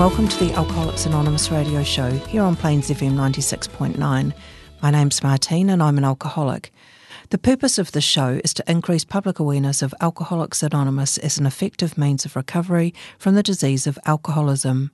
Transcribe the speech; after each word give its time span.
Welcome 0.00 0.26
to 0.26 0.42
the 0.42 0.54
Alcoholics 0.54 1.04
Anonymous 1.04 1.50
radio 1.50 1.82
show 1.82 2.08
here 2.10 2.40
on 2.40 2.56
Plains 2.56 2.88
FM 2.88 3.12
96.9. 3.12 4.32
My 4.80 4.90
name's 4.90 5.22
Martine 5.22 5.68
and 5.68 5.82
I'm 5.82 5.98
an 5.98 6.04
alcoholic. 6.04 6.72
The 7.28 7.36
purpose 7.36 7.76
of 7.76 7.92
this 7.92 8.02
show 8.02 8.40
is 8.42 8.54
to 8.54 8.64
increase 8.66 9.04
public 9.04 9.38
awareness 9.38 9.82
of 9.82 9.94
Alcoholics 10.00 10.62
Anonymous 10.62 11.18
as 11.18 11.36
an 11.36 11.44
effective 11.44 11.98
means 11.98 12.24
of 12.24 12.34
recovery 12.34 12.94
from 13.18 13.34
the 13.34 13.42
disease 13.42 13.86
of 13.86 13.98
alcoholism. 14.06 14.90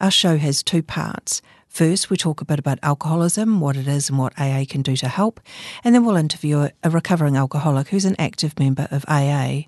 Our 0.00 0.10
show 0.10 0.36
has 0.36 0.62
two 0.62 0.82
parts. 0.82 1.40
First, 1.66 2.10
we 2.10 2.18
talk 2.18 2.42
a 2.42 2.44
bit 2.44 2.58
about 2.58 2.78
alcoholism, 2.82 3.58
what 3.60 3.78
it 3.78 3.88
is, 3.88 4.10
and 4.10 4.18
what 4.18 4.38
AA 4.38 4.66
can 4.68 4.82
do 4.82 4.96
to 4.96 5.08
help, 5.08 5.40
and 5.82 5.94
then 5.94 6.04
we'll 6.04 6.16
interview 6.16 6.68
a 6.82 6.90
recovering 6.90 7.38
alcoholic 7.38 7.88
who's 7.88 8.04
an 8.04 8.16
active 8.18 8.58
member 8.58 8.86
of 8.90 9.06
AA. 9.08 9.62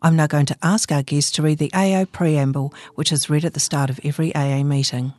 I'm 0.00 0.14
now 0.14 0.28
going 0.28 0.46
to 0.46 0.56
ask 0.62 0.92
our 0.92 1.02
guest 1.02 1.34
to 1.34 1.42
read 1.42 1.58
the 1.58 1.72
AA 1.74 2.04
preamble, 2.10 2.72
which 2.94 3.10
is 3.10 3.28
read 3.28 3.44
at 3.44 3.54
the 3.54 3.60
start 3.60 3.90
of 3.90 3.98
every 4.04 4.32
AA 4.34 4.62
meeting. 4.62 5.12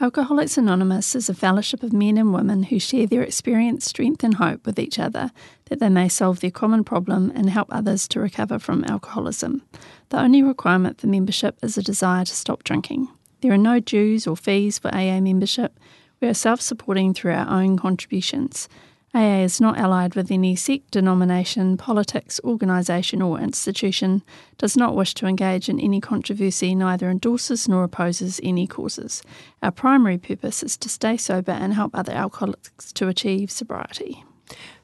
Alcoholics 0.00 0.58
Anonymous 0.58 1.14
is 1.14 1.28
a 1.28 1.34
fellowship 1.34 1.84
of 1.84 1.92
men 1.92 2.18
and 2.18 2.34
women 2.34 2.64
who 2.64 2.80
share 2.80 3.06
their 3.06 3.22
experience, 3.22 3.84
strength, 3.86 4.24
and 4.24 4.34
hope 4.34 4.66
with 4.66 4.80
each 4.80 4.98
other 4.98 5.30
that 5.66 5.78
they 5.78 5.88
may 5.88 6.08
solve 6.08 6.40
their 6.40 6.50
common 6.50 6.82
problem 6.82 7.30
and 7.36 7.48
help 7.48 7.68
others 7.70 8.08
to 8.08 8.18
recover 8.18 8.58
from 8.58 8.84
alcoholism. 8.86 9.62
The 10.08 10.20
only 10.20 10.42
requirement 10.42 11.00
for 11.00 11.06
membership 11.06 11.56
is 11.62 11.78
a 11.78 11.82
desire 11.82 12.24
to 12.24 12.34
stop 12.34 12.64
drinking. 12.64 13.06
There 13.40 13.52
are 13.52 13.58
no 13.58 13.78
dues 13.78 14.26
or 14.26 14.36
fees 14.36 14.80
for 14.80 14.92
AA 14.92 15.20
membership. 15.20 15.78
We 16.20 16.26
are 16.26 16.34
self 16.34 16.60
supporting 16.60 17.14
through 17.14 17.34
our 17.34 17.48
own 17.48 17.78
contributions. 17.78 18.68
AA 19.14 19.42
is 19.44 19.60
not 19.60 19.78
allied 19.78 20.16
with 20.16 20.30
any 20.30 20.56
sect, 20.56 20.90
denomination, 20.90 21.76
politics, 21.76 22.40
organisation, 22.42 23.22
or 23.22 23.38
institution, 23.38 24.22
does 24.58 24.76
not 24.76 24.96
wish 24.96 25.14
to 25.14 25.26
engage 25.26 25.68
in 25.68 25.78
any 25.78 26.00
controversy, 26.00 26.74
neither 26.74 27.08
endorses 27.08 27.68
nor 27.68 27.84
opposes 27.84 28.40
any 28.42 28.66
causes. 28.66 29.22
Our 29.62 29.70
primary 29.70 30.18
purpose 30.18 30.64
is 30.64 30.76
to 30.78 30.88
stay 30.88 31.16
sober 31.16 31.52
and 31.52 31.74
help 31.74 31.94
other 31.94 32.12
alcoholics 32.12 32.92
to 32.94 33.06
achieve 33.06 33.52
sobriety. 33.52 34.24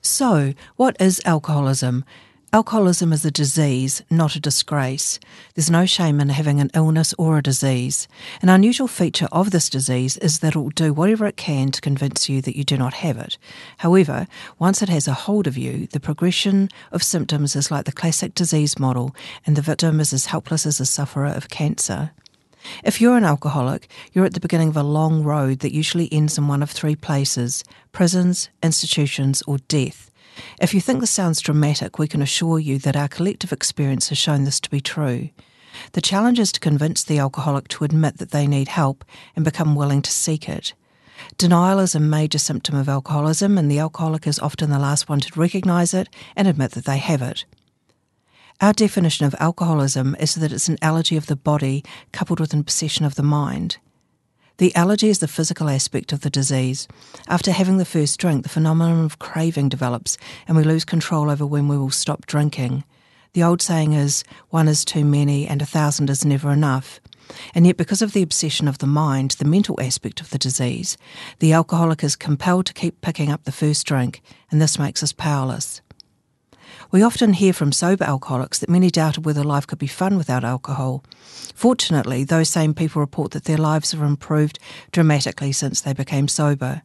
So, 0.00 0.54
what 0.76 0.96
is 1.00 1.20
alcoholism? 1.24 2.04
Alcoholism 2.52 3.12
is 3.12 3.24
a 3.24 3.30
disease, 3.30 4.02
not 4.10 4.34
a 4.34 4.40
disgrace. 4.40 5.20
There's 5.54 5.70
no 5.70 5.86
shame 5.86 6.18
in 6.18 6.30
having 6.30 6.60
an 6.60 6.72
illness 6.74 7.14
or 7.16 7.38
a 7.38 7.42
disease. 7.42 8.08
An 8.42 8.48
unusual 8.48 8.88
feature 8.88 9.28
of 9.30 9.52
this 9.52 9.70
disease 9.70 10.16
is 10.16 10.40
that 10.40 10.56
it 10.56 10.58
will 10.58 10.70
do 10.70 10.92
whatever 10.92 11.26
it 11.26 11.36
can 11.36 11.70
to 11.70 11.80
convince 11.80 12.28
you 12.28 12.42
that 12.42 12.56
you 12.56 12.64
do 12.64 12.76
not 12.76 12.94
have 12.94 13.18
it. 13.18 13.38
However, 13.78 14.26
once 14.58 14.82
it 14.82 14.88
has 14.88 15.06
a 15.06 15.12
hold 15.12 15.46
of 15.46 15.56
you, 15.56 15.86
the 15.92 16.00
progression 16.00 16.70
of 16.90 17.04
symptoms 17.04 17.54
is 17.54 17.70
like 17.70 17.84
the 17.84 17.92
classic 17.92 18.34
disease 18.34 18.80
model, 18.80 19.14
and 19.46 19.54
the 19.54 19.62
victim 19.62 20.00
is 20.00 20.12
as 20.12 20.26
helpless 20.26 20.66
as 20.66 20.80
a 20.80 20.86
sufferer 20.86 21.26
of 21.26 21.50
cancer. 21.50 22.10
If 22.82 23.00
you're 23.00 23.16
an 23.16 23.22
alcoholic, 23.22 23.88
you're 24.12 24.24
at 24.24 24.34
the 24.34 24.40
beginning 24.40 24.70
of 24.70 24.76
a 24.76 24.82
long 24.82 25.22
road 25.22 25.60
that 25.60 25.72
usually 25.72 26.12
ends 26.12 26.36
in 26.36 26.48
one 26.48 26.64
of 26.64 26.70
three 26.72 26.96
places 26.96 27.62
prisons, 27.92 28.50
institutions, 28.60 29.40
or 29.46 29.58
death. 29.68 30.09
If 30.60 30.74
you 30.74 30.80
think 30.80 31.00
this 31.00 31.10
sounds 31.10 31.40
dramatic, 31.40 31.98
we 31.98 32.08
can 32.08 32.22
assure 32.22 32.58
you 32.58 32.78
that 32.78 32.96
our 32.96 33.08
collective 33.08 33.52
experience 33.52 34.08
has 34.08 34.18
shown 34.18 34.44
this 34.44 34.60
to 34.60 34.70
be 34.70 34.80
true. 34.80 35.30
The 35.92 36.00
challenge 36.00 36.38
is 36.38 36.52
to 36.52 36.60
convince 36.60 37.02
the 37.02 37.18
alcoholic 37.18 37.68
to 37.68 37.84
admit 37.84 38.18
that 38.18 38.30
they 38.30 38.46
need 38.46 38.68
help 38.68 39.04
and 39.36 39.44
become 39.44 39.74
willing 39.74 40.02
to 40.02 40.10
seek 40.10 40.48
it. 40.48 40.74
Denial 41.36 41.78
is 41.78 41.94
a 41.94 42.00
major 42.00 42.38
symptom 42.38 42.76
of 42.76 42.88
alcoholism, 42.88 43.58
and 43.58 43.70
the 43.70 43.78
alcoholic 43.78 44.26
is 44.26 44.38
often 44.38 44.70
the 44.70 44.78
last 44.78 45.08
one 45.08 45.20
to 45.20 45.40
recognise 45.40 45.94
it 45.94 46.08
and 46.34 46.48
admit 46.48 46.72
that 46.72 46.84
they 46.84 46.98
have 46.98 47.22
it. 47.22 47.44
Our 48.60 48.72
definition 48.72 49.26
of 49.26 49.34
alcoholism 49.38 50.16
is 50.20 50.34
that 50.34 50.52
it's 50.52 50.68
an 50.68 50.78
allergy 50.82 51.16
of 51.16 51.26
the 51.26 51.36
body 51.36 51.82
coupled 52.12 52.40
with 52.40 52.52
an 52.52 52.60
obsession 52.60 53.04
of 53.06 53.14
the 53.14 53.22
mind. 53.22 53.78
The 54.60 54.76
allergy 54.76 55.08
is 55.08 55.20
the 55.20 55.26
physical 55.26 55.70
aspect 55.70 56.12
of 56.12 56.20
the 56.20 56.28
disease. 56.28 56.86
After 57.26 57.50
having 57.50 57.78
the 57.78 57.86
first 57.86 58.20
drink, 58.20 58.42
the 58.42 58.50
phenomenon 58.50 59.06
of 59.06 59.18
craving 59.18 59.70
develops 59.70 60.18
and 60.46 60.54
we 60.54 60.64
lose 60.64 60.84
control 60.84 61.30
over 61.30 61.46
when 61.46 61.66
we 61.66 61.78
will 61.78 61.88
stop 61.88 62.26
drinking. 62.26 62.84
The 63.32 63.42
old 63.42 63.62
saying 63.62 63.94
is, 63.94 64.22
one 64.50 64.68
is 64.68 64.84
too 64.84 65.02
many 65.02 65.46
and 65.46 65.62
a 65.62 65.64
thousand 65.64 66.10
is 66.10 66.26
never 66.26 66.50
enough. 66.50 67.00
And 67.54 67.66
yet, 67.66 67.78
because 67.78 68.02
of 68.02 68.12
the 68.12 68.20
obsession 68.20 68.68
of 68.68 68.76
the 68.76 68.86
mind, 68.86 69.30
the 69.30 69.46
mental 69.46 69.80
aspect 69.80 70.20
of 70.20 70.28
the 70.28 70.36
disease, 70.36 70.98
the 71.38 71.54
alcoholic 71.54 72.04
is 72.04 72.14
compelled 72.14 72.66
to 72.66 72.74
keep 72.74 73.00
picking 73.00 73.32
up 73.32 73.44
the 73.44 73.52
first 73.52 73.86
drink, 73.86 74.20
and 74.50 74.60
this 74.60 74.78
makes 74.78 75.02
us 75.02 75.14
powerless. 75.14 75.80
We 76.92 77.02
often 77.02 77.34
hear 77.34 77.52
from 77.52 77.70
sober 77.70 78.02
alcoholics 78.02 78.58
that 78.58 78.68
many 78.68 78.90
doubted 78.90 79.24
whether 79.24 79.44
life 79.44 79.64
could 79.64 79.78
be 79.78 79.86
fun 79.86 80.18
without 80.18 80.42
alcohol. 80.42 81.04
Fortunately, 81.54 82.24
those 82.24 82.48
same 82.48 82.74
people 82.74 82.98
report 82.98 83.30
that 83.30 83.44
their 83.44 83.58
lives 83.58 83.92
have 83.92 84.02
improved 84.02 84.58
dramatically 84.90 85.52
since 85.52 85.80
they 85.80 85.92
became 85.92 86.26
sober. 86.26 86.82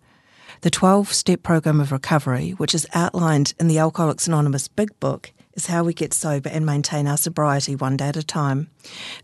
The 0.62 0.70
12 0.70 1.12
step 1.12 1.42
program 1.42 1.80
of 1.82 1.92
recovery, 1.92 2.52
which 2.52 2.76
is 2.76 2.86
outlined 2.94 3.56
in 3.60 3.68
the 3.68 3.80
Alcoholics 3.80 4.28
Anonymous 4.28 4.68
Big 4.68 4.98
Book, 5.00 5.34
is 5.56 5.66
how 5.68 5.84
we 5.84 5.94
get 5.94 6.14
sober 6.14 6.50
and 6.50 6.68
maintain 6.68 7.08
our 7.08 7.18
sobriety 7.18 7.76
one 7.76 7.98
day 7.98 8.10
at 8.10 8.16
a 8.16 8.24
time. 8.24 8.70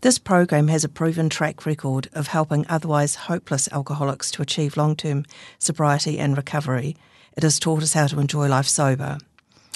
This 0.00 0.18
program 0.18 0.66
has 0.66 0.82
a 0.82 0.88
proven 0.88 1.28
track 1.28 1.64
record 1.64 2.08
of 2.12 2.26
helping 2.26 2.66
otherwise 2.68 3.14
hopeless 3.14 3.68
alcoholics 3.70 4.32
to 4.32 4.42
achieve 4.42 4.76
long 4.76 4.96
term 4.96 5.26
sobriety 5.60 6.18
and 6.18 6.36
recovery. 6.36 6.96
It 7.36 7.44
has 7.44 7.60
taught 7.60 7.84
us 7.84 7.92
how 7.92 8.08
to 8.08 8.18
enjoy 8.18 8.48
life 8.48 8.66
sober. 8.66 9.18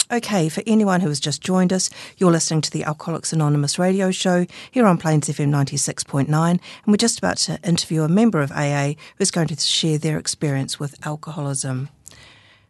Okay, 0.09 0.47
for 0.47 0.63
anyone 0.65 1.01
who 1.01 1.09
has 1.09 1.19
just 1.19 1.41
joined 1.41 1.73
us, 1.73 1.89
you're 2.15 2.31
listening 2.31 2.61
to 2.61 2.71
the 2.71 2.85
Alcoholics 2.85 3.33
Anonymous 3.33 3.77
radio 3.77 4.09
show 4.09 4.45
here 4.71 4.85
on 4.85 4.97
Plains 4.97 5.27
FM 5.27 5.49
96.9, 5.49 6.29
and 6.29 6.61
we're 6.87 6.95
just 6.95 7.17
about 7.17 7.35
to 7.37 7.59
interview 7.61 8.03
a 8.03 8.07
member 8.07 8.41
of 8.41 8.49
AA 8.53 8.93
who's 9.17 9.31
going 9.31 9.49
to 9.49 9.59
share 9.59 9.97
their 9.97 10.17
experience 10.17 10.79
with 10.79 10.95
alcoholism. 11.05 11.89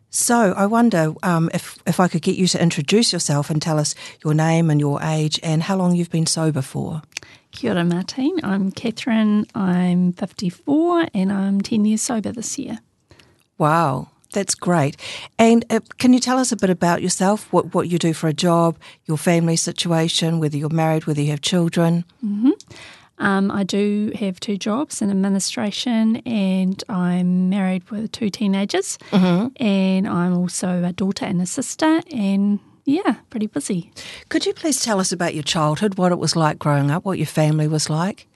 So 0.09 0.55
I 0.57 0.65
wonder 0.65 1.13
um, 1.21 1.51
if, 1.53 1.77
if 1.85 1.99
I 1.99 2.07
could 2.07 2.23
get 2.23 2.37
you 2.37 2.47
to 2.47 2.61
introduce 2.61 3.13
yourself 3.13 3.51
and 3.51 3.61
tell 3.61 3.77
us 3.77 3.93
your 4.23 4.33
name 4.33 4.71
and 4.71 4.79
your 4.79 4.99
age 5.03 5.39
and 5.43 5.61
how 5.61 5.75
long 5.75 5.95
you've 5.95 6.09
been 6.09 6.25
sober 6.25 6.63
for. 6.63 7.03
Kia 7.51 7.73
ora, 7.73 7.83
Martine. 7.83 8.39
I'm 8.43 8.71
Catherine. 8.71 9.45
I'm 9.53 10.11
54 10.13 11.09
and 11.13 11.31
I'm 11.31 11.61
10 11.61 11.85
years 11.85 12.01
sober 12.01 12.31
this 12.31 12.57
year. 12.57 12.79
Wow. 13.59 14.09
That's 14.37 14.53
great. 14.53 14.97
And 15.39 15.65
uh, 15.71 15.79
can 15.97 16.13
you 16.13 16.19
tell 16.19 16.37
us 16.37 16.51
a 16.51 16.55
bit 16.55 16.69
about 16.69 17.01
yourself, 17.01 17.51
what, 17.51 17.73
what 17.73 17.89
you 17.89 17.97
do 17.97 18.13
for 18.13 18.27
a 18.27 18.33
job, 18.33 18.77
your 19.07 19.17
family 19.17 19.55
situation, 19.55 20.37
whether 20.39 20.55
you're 20.55 20.69
married, 20.69 21.07
whether 21.07 21.21
you 21.21 21.31
have 21.31 21.41
children? 21.41 22.05
Mm-hmm. 22.23 22.51
Um, 23.17 23.49
I 23.49 23.63
do 23.63 24.11
have 24.13 24.39
two 24.39 24.55
jobs 24.55 25.01
in 25.01 25.09
administration, 25.09 26.17
and 26.17 26.83
I'm 26.87 27.49
married 27.49 27.89
with 27.89 28.11
two 28.11 28.29
teenagers, 28.29 28.99
mm-hmm. 29.09 29.47
and 29.59 30.07
I'm 30.07 30.37
also 30.37 30.83
a 30.83 30.93
daughter 30.93 31.25
and 31.25 31.41
a 31.41 31.47
sister, 31.47 32.01
and 32.11 32.59
yeah, 32.85 33.15
pretty 33.31 33.47
busy. 33.47 33.91
Could 34.29 34.45
you 34.45 34.53
please 34.53 34.83
tell 34.83 34.99
us 34.99 35.11
about 35.11 35.33
your 35.33 35.41
childhood, 35.41 35.97
what 35.97 36.11
it 36.11 36.19
was 36.19 36.35
like 36.35 36.59
growing 36.59 36.91
up, 36.91 37.05
what 37.05 37.17
your 37.17 37.25
family 37.25 37.67
was 37.67 37.89
like? 37.89 38.27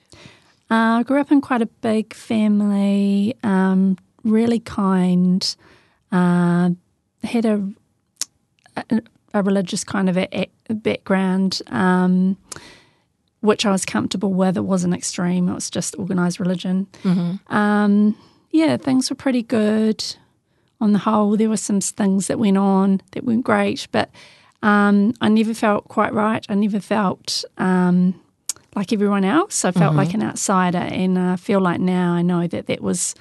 Uh, 0.72 0.98
I 0.98 1.04
grew 1.04 1.22
up 1.22 1.32
in 1.32 1.42
quite 1.42 1.62
a 1.62 1.68
big 1.68 2.16
family, 2.16 3.36
um, 3.44 4.00
really 4.24 4.60
kind 4.60 5.56
uh, 6.12 6.72
had 7.24 7.46
a, 7.46 7.70
a, 8.76 9.02
a, 9.34 9.44
religious 9.44 9.84
kind 9.84 10.10
of 10.10 10.18
a, 10.18 10.50
a 10.70 10.74
background, 10.74 11.62
um, 11.68 12.38
which 13.42 13.66
I 13.66 13.72
was 13.72 13.86
comfortable 13.86 14.34
with. 14.34 14.58
It 14.58 14.62
wasn't 14.62 14.94
extreme; 14.94 15.48
it 15.50 15.54
was 15.54 15.70
just 15.70 15.96
organised 15.96 16.40
religion. 16.40 16.88
Mm-hmm. 17.04 17.54
Um, 17.56 18.18
yeah, 18.52 18.78
things 18.78 19.10
were 19.10 19.16
pretty 19.16 19.44
good 19.44 20.04
on 20.80 20.92
the 20.94 21.00
whole. 21.00 21.38
There 21.38 21.50
were 21.50 21.58
some 21.58 21.80
things 21.80 22.28
that 22.28 22.40
went 22.40 22.58
on 22.58 23.02
that 23.12 23.24
weren't 23.24 23.46
great, 23.46 23.88
but 23.92 24.10
um, 24.64 25.14
I 25.22 25.30
never 25.30 25.54
felt 25.54 25.88
quite 25.88 26.14
right. 26.14 26.46
I 26.50 26.56
never 26.56 26.80
felt 26.80 27.46
um, 27.58 28.20
like 28.76 28.92
everyone 28.92 29.24
else. 29.24 29.64
I 29.66 29.72
felt 29.72 29.92
mm-hmm. 29.92 29.98
like 29.98 30.14
an 30.14 30.24
outsider, 30.24 30.78
and 30.78 31.18
I 31.18 31.36
feel 31.36 31.62
like 31.62 31.80
now 31.80 32.14
I 32.14 32.22
know 32.22 32.48
that 32.48 32.68
that 32.68 32.82
was 32.82 33.16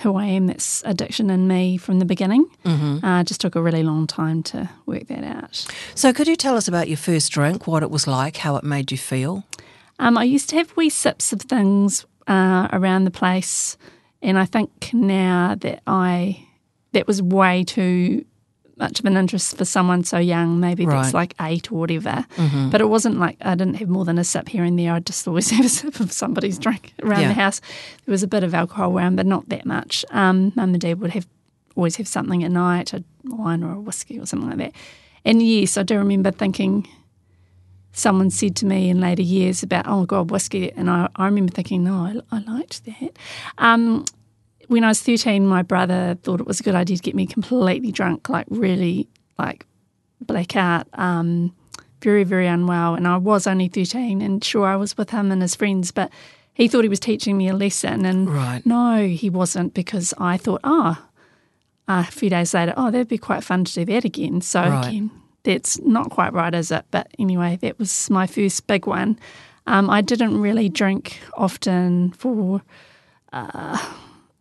who 0.00 0.16
I 0.16 0.26
am. 0.26 0.46
That's 0.46 0.82
addiction 0.84 1.30
in 1.30 1.46
me 1.46 1.76
from 1.76 1.98
the 1.98 2.04
beginning. 2.04 2.46
Mm-hmm. 2.64 3.04
Uh, 3.04 3.24
just 3.24 3.40
took 3.40 3.54
a 3.54 3.62
really 3.62 3.82
long 3.82 4.06
time 4.06 4.42
to 4.44 4.68
work 4.86 5.06
that 5.08 5.24
out. 5.24 5.66
So, 5.94 6.12
could 6.12 6.28
you 6.28 6.36
tell 6.36 6.56
us 6.56 6.68
about 6.68 6.88
your 6.88 6.96
first 6.96 7.32
drink, 7.32 7.66
what 7.66 7.82
it 7.82 7.90
was 7.90 8.06
like, 8.06 8.38
how 8.38 8.56
it 8.56 8.64
made 8.64 8.90
you 8.90 8.98
feel? 8.98 9.44
Um, 9.98 10.18
I 10.18 10.24
used 10.24 10.50
to 10.50 10.56
have 10.56 10.76
wee 10.76 10.90
sips 10.90 11.32
of 11.32 11.42
things 11.42 12.06
uh, 12.26 12.68
around 12.72 13.04
the 13.04 13.10
place, 13.10 13.76
and 14.22 14.38
I 14.38 14.44
think 14.44 14.90
now 14.92 15.54
that 15.60 15.82
I 15.86 16.46
that 16.92 17.06
was 17.06 17.20
way 17.22 17.64
too 17.64 18.24
much 18.76 18.98
of 19.00 19.04
an 19.06 19.16
interest 19.16 19.56
for 19.56 19.64
someone 19.64 20.02
so 20.04 20.18
young, 20.18 20.58
maybe 20.60 20.84
Right. 20.86 21.02
that's 21.02 21.14
like 21.14 21.34
eight 21.40 21.70
or 21.70 21.78
whatever. 21.80 22.26
But 22.70 22.80
it 22.80 22.88
wasn't 22.88 23.18
like 23.20 23.36
I 23.40 23.54
didn't 23.54 23.74
have 23.74 23.88
more 23.88 24.04
than 24.04 24.18
a 24.18 24.24
sip 24.24 24.48
here 24.48 24.64
and 24.64 24.78
there. 24.78 24.92
I'd 24.94 25.06
just 25.06 25.26
always 25.28 25.50
have 25.56 25.64
a 25.64 25.68
sip 25.68 26.00
of 26.00 26.10
somebody's 26.12 26.58
drink 26.58 26.92
around 27.02 27.22
Yeah. 27.22 27.28
the 27.28 27.34
house. 27.34 27.60
There 28.04 28.12
was 28.12 28.22
a 28.22 28.28
bit 28.28 28.42
of 28.44 28.54
alcohol 28.54 28.96
around, 28.96 29.16
but 29.16 29.26
not 29.26 29.48
that 29.48 29.64
much. 29.66 30.04
Um, 30.10 30.52
Mum 30.56 30.70
and 30.72 30.80
Dad 30.80 31.00
would 31.00 31.12
have 31.12 31.26
always 31.76 31.96
have 31.96 32.08
something 32.08 32.42
at 32.44 32.50
night, 32.50 32.92
a 32.92 33.02
wine 33.24 33.62
or 33.62 33.72
a 33.72 33.80
whiskey 33.80 34.18
or 34.18 34.26
something 34.26 34.48
like 34.50 34.58
that. 34.58 34.72
And 35.24 35.42
yes, 35.42 35.76
I 35.76 35.82
do 35.82 35.96
remember 35.98 36.30
thinking 36.30 36.86
someone 37.92 38.30
said 38.30 38.56
to 38.56 38.66
me 38.66 38.90
in 38.90 39.00
later 39.00 39.22
years 39.22 39.62
about, 39.62 39.86
oh 39.86 40.04
God, 40.04 40.30
whiskey. 40.30 40.72
And 40.72 40.90
I, 40.90 41.08
I 41.16 41.26
remember 41.26 41.52
thinking, 41.52 41.84
no, 41.84 41.94
I, 41.94 42.36
I 42.36 42.40
liked 42.40 42.84
that. 42.86 43.16
Um, 43.58 44.04
when 44.68 44.84
I 44.84 44.88
was 44.88 45.00
13, 45.02 45.46
my 45.46 45.62
brother 45.62 46.16
thought 46.22 46.40
it 46.40 46.46
was 46.46 46.60
a 46.60 46.62
good 46.62 46.74
idea 46.74 46.96
to 46.96 47.02
get 47.02 47.14
me 47.14 47.26
completely 47.26 47.92
drunk, 47.92 48.28
like 48.28 48.46
really 48.50 49.08
like 49.38 49.66
blackout, 50.20 50.86
um, 50.94 51.54
very, 52.02 52.24
very 52.24 52.46
unwell. 52.46 52.94
And 52.94 53.06
I 53.08 53.16
was 53.16 53.46
only 53.46 53.68
13, 53.68 54.20
and 54.22 54.42
sure, 54.44 54.66
I 54.66 54.76
was 54.76 54.96
with 54.96 55.10
him 55.10 55.30
and 55.32 55.42
his 55.42 55.54
friends, 55.54 55.90
but 55.90 56.10
he 56.52 56.68
thought 56.68 56.82
he 56.84 56.88
was 56.88 57.00
teaching 57.00 57.36
me 57.36 57.48
a 57.48 57.54
lesson. 57.54 58.04
And 58.06 58.28
Right. 58.28 58.64
no, 58.64 59.06
he 59.06 59.30
wasn't, 59.30 59.74
because 59.74 60.14
I 60.18 60.36
thought, 60.36 60.60
oh, 60.64 60.96
a 61.88 62.04
few 62.04 62.30
days 62.30 62.54
later, 62.54 62.72
oh, 62.76 62.90
that'd 62.90 63.08
be 63.08 63.18
quite 63.18 63.44
fun 63.44 63.64
to 63.64 63.74
do 63.74 63.84
that 63.86 64.04
again. 64.04 64.40
So 64.40 64.60
Right. 64.62 64.86
again, 64.86 65.10
that's 65.42 65.78
not 65.80 66.10
quite 66.10 66.32
right, 66.32 66.54
is 66.54 66.70
it? 66.70 66.84
But 66.90 67.08
anyway, 67.18 67.58
that 67.60 67.78
was 67.78 68.08
my 68.10 68.26
first 68.26 68.66
big 68.66 68.86
one. 68.86 69.18
Um, 69.66 69.88
I 69.90 70.00
didn't 70.00 70.38
really 70.40 70.68
drink 70.68 71.20
often 71.36 72.10
for 72.12 72.62
uh, 73.32 73.78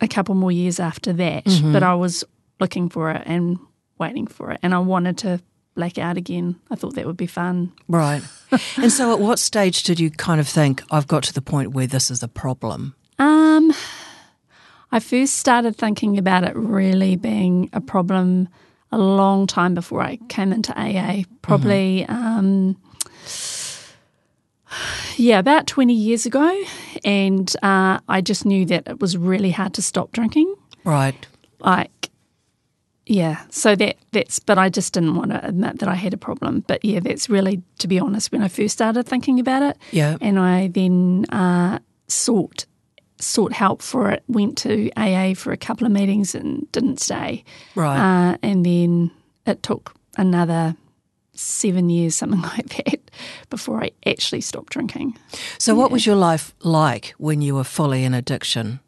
a 0.03 0.07
couple 0.07 0.35
more 0.35 0.51
years 0.51 0.79
after 0.79 1.13
that, 1.13 1.43
but 1.71 1.81
I 1.81 1.95
was 1.95 2.23
looking 2.59 2.89
for 2.89 3.09
it 3.11 3.23
and 3.25 3.57
waiting 3.97 4.27
for 4.27 4.51
it, 4.51 4.59
and 4.61 4.73
I 4.73 4.79
wanted 4.79 5.17
to 5.19 5.41
black 5.75 5.97
out 5.97 6.17
again. 6.17 6.59
I 6.69 6.75
thought 6.75 6.95
that 6.95 7.05
would 7.05 7.17
be 7.17 7.27
fun. 7.27 7.71
Right. 7.87 8.21
and 8.77 8.91
so, 8.91 9.13
at 9.13 9.19
what 9.19 9.39
stage 9.39 9.83
did 9.83 9.99
you 9.99 10.11
kind 10.11 10.39
of 10.39 10.47
think, 10.47 10.83
I've 10.91 11.07
got 11.07 11.23
to 11.23 11.33
the 11.33 11.41
point 11.41 11.71
where 11.71 11.87
this 11.87 12.11
is 12.11 12.21
a 12.21 12.27
problem? 12.27 12.95
Um, 13.17 13.73
I 14.91 14.99
first 14.99 15.35
started 15.35 15.75
thinking 15.75 16.17
about 16.17 16.43
it 16.43 16.55
really 16.55 17.15
being 17.15 17.69
a 17.73 17.81
problem 17.81 18.49
a 18.91 18.97
long 18.97 19.47
time 19.47 19.73
before 19.73 20.01
I 20.01 20.17
came 20.29 20.53
into 20.53 20.71
AA. 20.79 21.23
Probably, 21.41 22.05
um, 22.05 22.77
yeah, 25.15 25.39
about 25.39 25.65
20 25.65 25.93
years 25.93 26.25
ago. 26.25 26.63
And 27.03 27.53
uh, 27.61 27.99
I 28.07 28.21
just 28.21 28.45
knew 28.45 28.65
that 28.65 28.87
it 28.87 28.99
was 28.99 29.17
really 29.17 29.51
hard 29.51 29.73
to 29.75 29.81
stop 29.81 30.11
drinking. 30.11 30.53
Right. 30.83 31.27
Like, 31.59 32.09
yeah, 33.05 33.41
so 33.49 33.75
that 33.75 33.97
that's, 34.11 34.39
but 34.39 34.57
I 34.57 34.69
just 34.69 34.93
didn't 34.93 35.15
want 35.15 35.31
to 35.31 35.45
admit 35.45 35.79
that 35.79 35.89
I 35.89 35.95
had 35.95 36.13
a 36.13 36.17
problem. 36.17 36.63
But 36.67 36.83
yeah, 36.85 36.99
that's 36.99 37.29
really, 37.29 37.61
to 37.79 37.87
be 37.87 37.99
honest, 37.99 38.31
when 38.31 38.41
I 38.41 38.47
first 38.47 38.73
started 38.73 39.05
thinking 39.05 39.39
about 39.39 39.61
it. 39.61 39.77
Yeah. 39.91 40.17
And 40.21 40.39
I 40.39 40.67
then 40.67 41.25
uh, 41.29 41.79
sought 42.07 42.65
sought 43.19 43.53
help 43.53 43.81
for 43.81 44.11
it. 44.11 44.23
Went 44.27 44.57
to 44.59 44.91
AA 44.97 45.33
for 45.33 45.51
a 45.51 45.57
couple 45.57 45.85
of 45.85 45.91
meetings 45.93 46.35
and 46.35 46.69
didn't 46.71 46.99
stay. 46.99 47.43
Right. 47.75 47.97
Uh, 47.97 48.37
and 48.41 48.65
then 48.65 49.11
it 49.45 49.63
took 49.63 49.93
another 50.17 50.75
seven 51.33 51.89
years, 51.89 52.15
something 52.15 52.41
like 52.57 52.85
that, 52.85 53.11
before 53.49 53.83
I 53.83 53.91
actually 54.05 54.41
stopped 54.41 54.73
drinking. 54.73 55.17
so, 55.57 55.75
what 55.75 55.91
was 55.91 56.05
your 56.05 56.15
life 56.15 56.53
like 56.63 57.13
when 57.17 57.41
you 57.41 57.55
were 57.55 57.63
fully 57.63 58.03
in 58.03 58.13
addiction? 58.13 58.79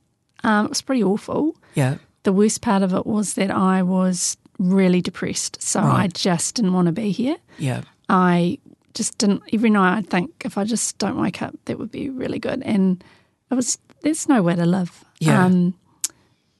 Um, 0.44 0.66
it 0.66 0.70
was 0.70 0.82
pretty 0.82 1.04
awful. 1.04 1.56
Yeah. 1.74 1.98
The 2.24 2.34
worst 2.34 2.62
part 2.62 2.84
of 2.84 2.94
it 2.94 3.06
was 3.06 3.34
that 3.34 3.52
I 3.52 3.82
was 3.82 4.38
really 4.60 5.02
depressed. 5.02 5.62
So 5.62 5.80
I 5.80 6.08
just 6.08 6.56
didn't 6.56 6.74
want 6.74 6.88
to 6.88 6.92
be 6.92 7.12
here. 7.12 7.38
Yeah. 7.58 7.82
I 8.10 8.60
just 8.94 9.18
didn't. 9.18 9.44
Every 9.54 9.70
night 9.70 9.98
I'd 9.98 10.10
think, 10.10 10.32
if 10.46 10.58
I 10.58 10.64
just 10.64 10.98
don't 10.98 11.20
wake 11.20 11.42
up, 11.42 11.56
that 11.66 11.78
would 11.78 11.92
be 11.92 12.10
really 12.10 12.40
good. 12.40 12.62
And 12.64 13.04
it 13.52 13.56
was. 13.56 13.78
There's 14.02 14.30
nowhere 14.30 14.56
to 14.56 14.66
live. 14.66 15.04
Yeah. 15.20 15.46
Um, 15.46 15.74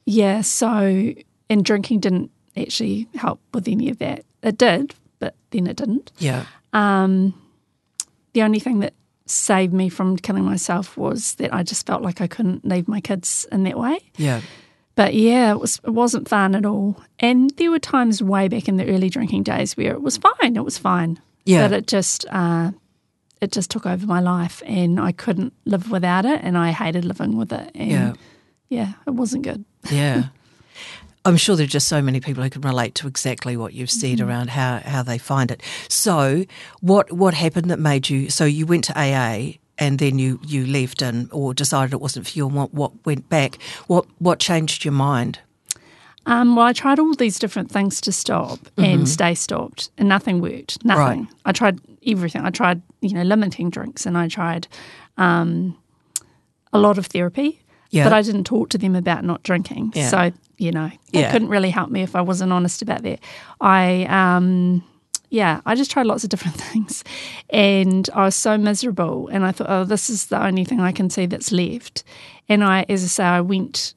yeah. 0.04 0.40
So, 0.40 1.14
and 1.48 1.64
drinking 1.64 2.00
didn't 2.00 2.30
actually 2.56 3.08
help 3.14 3.40
with 3.54 3.68
any 3.68 3.88
of 3.88 3.98
that. 3.98 4.24
It 4.42 4.58
did, 4.58 4.94
but 5.18 5.34
then 5.50 5.66
it 5.66 5.76
didn't. 5.76 6.12
Yeah. 6.18 6.44
Um, 6.72 7.34
the 8.32 8.42
only 8.42 8.58
thing 8.60 8.80
that 8.80 8.94
saved 9.26 9.72
me 9.72 9.88
from 9.88 10.16
killing 10.16 10.44
myself 10.44 10.96
was 10.96 11.34
that 11.36 11.52
I 11.52 11.62
just 11.62 11.86
felt 11.86 12.02
like 12.02 12.20
I 12.20 12.26
couldn't 12.26 12.64
leave 12.64 12.86
my 12.86 13.00
kids 13.00 13.46
in 13.50 13.64
that 13.64 13.78
way. 13.78 13.98
Yeah. 14.16 14.40
But 14.94 15.14
yeah, 15.14 15.52
it 15.52 15.60
was 15.60 15.80
it 15.84 15.90
wasn't 15.90 16.28
fun 16.28 16.54
at 16.54 16.64
all. 16.64 17.02
And 17.20 17.50
there 17.56 17.70
were 17.70 17.78
times 17.78 18.22
way 18.22 18.48
back 18.48 18.68
in 18.68 18.76
the 18.76 18.86
early 18.88 19.10
drinking 19.10 19.42
days 19.42 19.76
where 19.76 19.92
it 19.92 20.00
was 20.02 20.16
fine. 20.16 20.56
It 20.56 20.64
was 20.64 20.78
fine. 20.78 21.20
Yeah. 21.44 21.68
But 21.68 21.76
it 21.76 21.86
just 21.86 22.24
uh, 22.30 22.70
it 23.40 23.52
just 23.52 23.70
took 23.70 23.84
over 23.84 24.06
my 24.06 24.20
life, 24.20 24.62
and 24.66 24.98
I 24.98 25.12
couldn't 25.12 25.52
live 25.66 25.90
without 25.90 26.24
it, 26.24 26.40
and 26.42 26.56
I 26.56 26.70
hated 26.70 27.04
living 27.04 27.36
with 27.36 27.52
it. 27.52 27.70
And 27.74 27.90
Yeah. 27.90 28.12
yeah, 28.70 28.92
it 29.06 29.10
wasn't 29.14 29.44
good. 29.44 29.64
Yeah. 29.90 30.24
I'm 31.26 31.36
sure 31.36 31.56
there 31.56 31.64
are 31.64 31.66
just 31.66 31.88
so 31.88 32.00
many 32.00 32.20
people 32.20 32.42
who 32.44 32.50
can 32.50 32.62
relate 32.62 32.94
to 32.96 33.08
exactly 33.08 33.56
what 33.56 33.72
you've 33.72 33.90
said 33.90 34.20
around 34.20 34.50
how, 34.50 34.78
how 34.78 35.02
they 35.02 35.18
find 35.18 35.50
it. 35.50 35.60
So, 35.88 36.44
what 36.80 37.12
what 37.12 37.34
happened 37.34 37.68
that 37.70 37.80
made 37.80 38.08
you? 38.08 38.30
So, 38.30 38.44
you 38.44 38.64
went 38.64 38.84
to 38.84 38.92
AA 38.96 39.58
and 39.76 39.98
then 39.98 40.18
you, 40.18 40.40
you 40.46 40.64
left 40.66 41.02
and 41.02 41.28
or 41.32 41.52
decided 41.52 41.92
it 41.92 42.00
wasn't 42.00 42.28
for 42.28 42.38
you 42.38 42.46
and 42.46 42.54
what, 42.54 42.72
what 42.72 42.92
went 43.04 43.28
back. 43.28 43.58
What 43.88 44.06
what 44.18 44.38
changed 44.38 44.84
your 44.84 44.92
mind? 44.92 45.40
Um, 46.26 46.56
well, 46.56 46.66
I 46.66 46.72
tried 46.72 46.98
all 46.98 47.14
these 47.14 47.38
different 47.38 47.70
things 47.70 48.00
to 48.00 48.12
stop 48.12 48.58
and 48.76 49.08
stay 49.08 49.34
stopped, 49.34 49.90
and 49.96 50.08
nothing 50.08 50.40
worked. 50.40 50.84
Nothing. 50.84 51.20
Right. 51.20 51.28
I 51.44 51.52
tried 51.52 51.80
everything. 52.04 52.42
I 52.42 52.50
tried, 52.50 52.82
you 53.00 53.14
know, 53.14 53.22
limiting 53.22 53.70
drinks, 53.70 54.06
and 54.06 54.18
I 54.18 54.26
tried 54.26 54.66
um, 55.16 55.78
a 56.72 56.78
lot 56.78 56.98
of 56.98 57.06
therapy. 57.06 57.60
Yeah. 57.90 58.02
But 58.02 58.12
I 58.12 58.22
didn't 58.22 58.44
talk 58.44 58.70
to 58.70 58.78
them 58.78 58.96
about 58.96 59.24
not 59.24 59.44
drinking. 59.44 59.92
Yeah. 59.94 60.08
So, 60.08 60.32
you 60.58 60.72
know, 60.72 60.90
Yeah. 61.12 61.30
couldn't 61.32 61.48
really 61.48 61.70
help 61.70 61.90
me 61.90 62.02
if 62.02 62.14
I 62.16 62.20
wasn't 62.20 62.52
honest 62.52 62.82
about 62.82 63.02
that. 63.02 63.20
I, 63.60 64.04
um, 64.04 64.82
yeah, 65.28 65.60
I 65.66 65.74
just 65.74 65.90
tried 65.90 66.06
lots 66.06 66.24
of 66.24 66.30
different 66.30 66.56
things. 66.60 67.04
And 67.50 68.08
I 68.14 68.24
was 68.24 68.34
so 68.36 68.56
miserable. 68.56 69.28
And 69.28 69.44
I 69.44 69.52
thought, 69.52 69.66
oh, 69.70 69.84
this 69.84 70.08
is 70.08 70.26
the 70.26 70.42
only 70.42 70.64
thing 70.64 70.80
I 70.80 70.92
can 70.92 71.10
see 71.10 71.26
that's 71.26 71.52
left. 71.52 72.04
And 72.48 72.62
I, 72.64 72.86
as 72.88 73.02
I 73.04 73.06
say, 73.06 73.24
I 73.24 73.40
went 73.40 73.94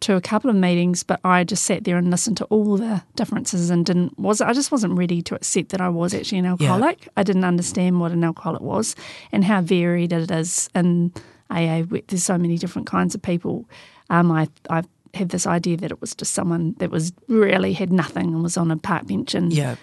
to 0.00 0.16
a 0.16 0.20
couple 0.20 0.50
of 0.50 0.56
meetings, 0.56 1.02
but 1.02 1.18
I 1.24 1.44
just 1.44 1.64
sat 1.64 1.84
there 1.84 1.96
and 1.96 2.10
listened 2.10 2.36
to 2.38 2.44
all 2.46 2.76
the 2.76 3.02
differences 3.16 3.70
and 3.70 3.86
didn't 3.86 4.18
was 4.18 4.40
I 4.40 4.52
just 4.52 4.70
wasn't 4.70 4.98
ready 4.98 5.22
to 5.22 5.34
accept 5.34 5.70
that 5.70 5.80
I 5.80 5.88
was 5.88 6.12
actually 6.14 6.38
an 6.38 6.46
alcoholic. 6.46 7.08
I 7.16 7.22
didn't 7.22 7.44
understand 7.44 8.00
what 8.00 8.12
an 8.12 8.22
alcoholic 8.22 8.60
was 8.60 8.94
and 9.32 9.44
how 9.44 9.62
varied 9.62 10.12
it 10.12 10.30
is. 10.30 10.68
And 10.74 11.10
AA, 11.50 11.82
there's 12.08 12.22
so 12.24 12.36
many 12.38 12.58
different 12.58 12.86
kinds 12.86 13.14
of 13.14 13.22
people. 13.22 13.64
Um, 14.10 14.30
I 14.30 14.48
I 14.68 14.82
had 15.14 15.28
this 15.30 15.46
idea 15.46 15.76
that 15.78 15.90
it 15.90 16.00
was 16.00 16.14
just 16.14 16.34
someone 16.34 16.74
that 16.78 16.90
was 16.90 17.12
really 17.28 17.72
had 17.72 17.92
nothing 17.92 18.34
and 18.34 18.42
was 18.42 18.56
on 18.56 18.70
a 18.70 18.76
park 18.76 19.06
bench 19.06 19.34
and 19.34 19.52
Yeah. 19.52 19.76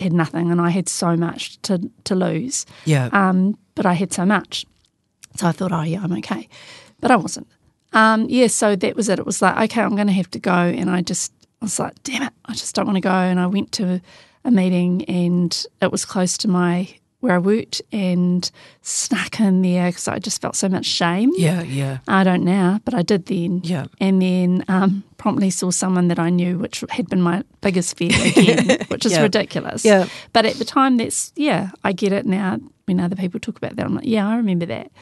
had 0.00 0.12
nothing, 0.12 0.50
and 0.50 0.60
I 0.60 0.70
had 0.70 0.88
so 0.88 1.16
much 1.16 1.60
to 1.62 1.90
to 2.04 2.14
lose. 2.14 2.66
Yeah. 2.84 3.08
Um, 3.12 3.56
but 3.74 3.86
I 3.86 3.94
had 3.94 4.12
so 4.12 4.24
much. 4.26 4.66
So 5.36 5.46
I 5.46 5.52
thought, 5.52 5.72
oh, 5.72 5.82
yeah, 5.82 6.02
I'm 6.02 6.12
okay. 6.14 6.48
But 7.00 7.10
I 7.10 7.16
wasn't. 7.16 7.46
Um, 7.92 8.26
yeah, 8.28 8.46
so 8.48 8.74
that 8.76 8.96
was 8.96 9.08
it. 9.08 9.18
It 9.18 9.26
was 9.26 9.40
like, 9.42 9.70
okay, 9.70 9.82
I'm 9.82 9.94
going 9.94 10.06
to 10.06 10.12
have 10.14 10.30
to 10.30 10.38
go. 10.38 10.50
And 10.52 10.88
I 10.90 11.02
just, 11.02 11.32
I 11.60 11.64
was 11.66 11.78
like, 11.78 12.02
damn 12.02 12.22
it, 12.22 12.32
I 12.46 12.52
just 12.54 12.74
don't 12.74 12.86
want 12.86 12.96
to 12.96 13.00
go. 13.02 13.10
And 13.10 13.38
I 13.38 13.46
went 13.46 13.72
to 13.72 14.00
a 14.44 14.50
meeting 14.50 15.04
and 15.06 15.64
it 15.82 15.92
was 15.92 16.04
close 16.06 16.38
to 16.38 16.48
my, 16.48 16.88
where 17.20 17.34
I 17.34 17.38
worked 17.38 17.80
and 17.92 18.48
snuck 18.82 19.40
in 19.40 19.62
there 19.62 19.88
because 19.88 20.06
I 20.06 20.18
just 20.18 20.40
felt 20.42 20.54
so 20.54 20.68
much 20.68 20.84
shame. 20.86 21.32
yeah. 21.36 21.62
Yeah. 21.62 21.98
I 22.06 22.24
don't 22.24 22.44
now, 22.44 22.80
but 22.84 22.94
I 22.94 23.02
did 23.02 23.26
then. 23.26 23.62
Yeah. 23.64 23.86
And 24.00 24.20
then 24.22 24.64
um, 24.68 25.02
promptly 25.16 25.50
saw 25.50 25.70
someone 25.70 26.08
that 26.08 26.18
I 26.18 26.28
knew, 26.30 26.58
which 26.58 26.84
had 26.90 27.08
been 27.08 27.22
my 27.22 27.42
biggest 27.62 27.96
fear 27.96 28.10
again, 28.24 28.78
which 28.88 29.06
is 29.06 29.12
Yeah. 29.12 29.22
ridiculous. 29.22 29.84
Yeah. 29.84 30.06
But 30.32 30.44
at 30.46 30.56
the 30.56 30.64
time, 30.64 30.98
that's, 30.98 31.32
yeah, 31.36 31.70
I 31.84 31.92
get 31.92 32.12
it 32.12 32.26
now. 32.26 32.58
When 32.84 33.00
other 33.00 33.16
people 33.16 33.40
talk 33.40 33.56
about 33.56 33.74
that, 33.76 33.84
I'm 33.86 33.94
like, 33.96 34.06
yeah, 34.06 34.28
I 34.28 34.36
remember 34.36 34.66
that. 34.66 34.92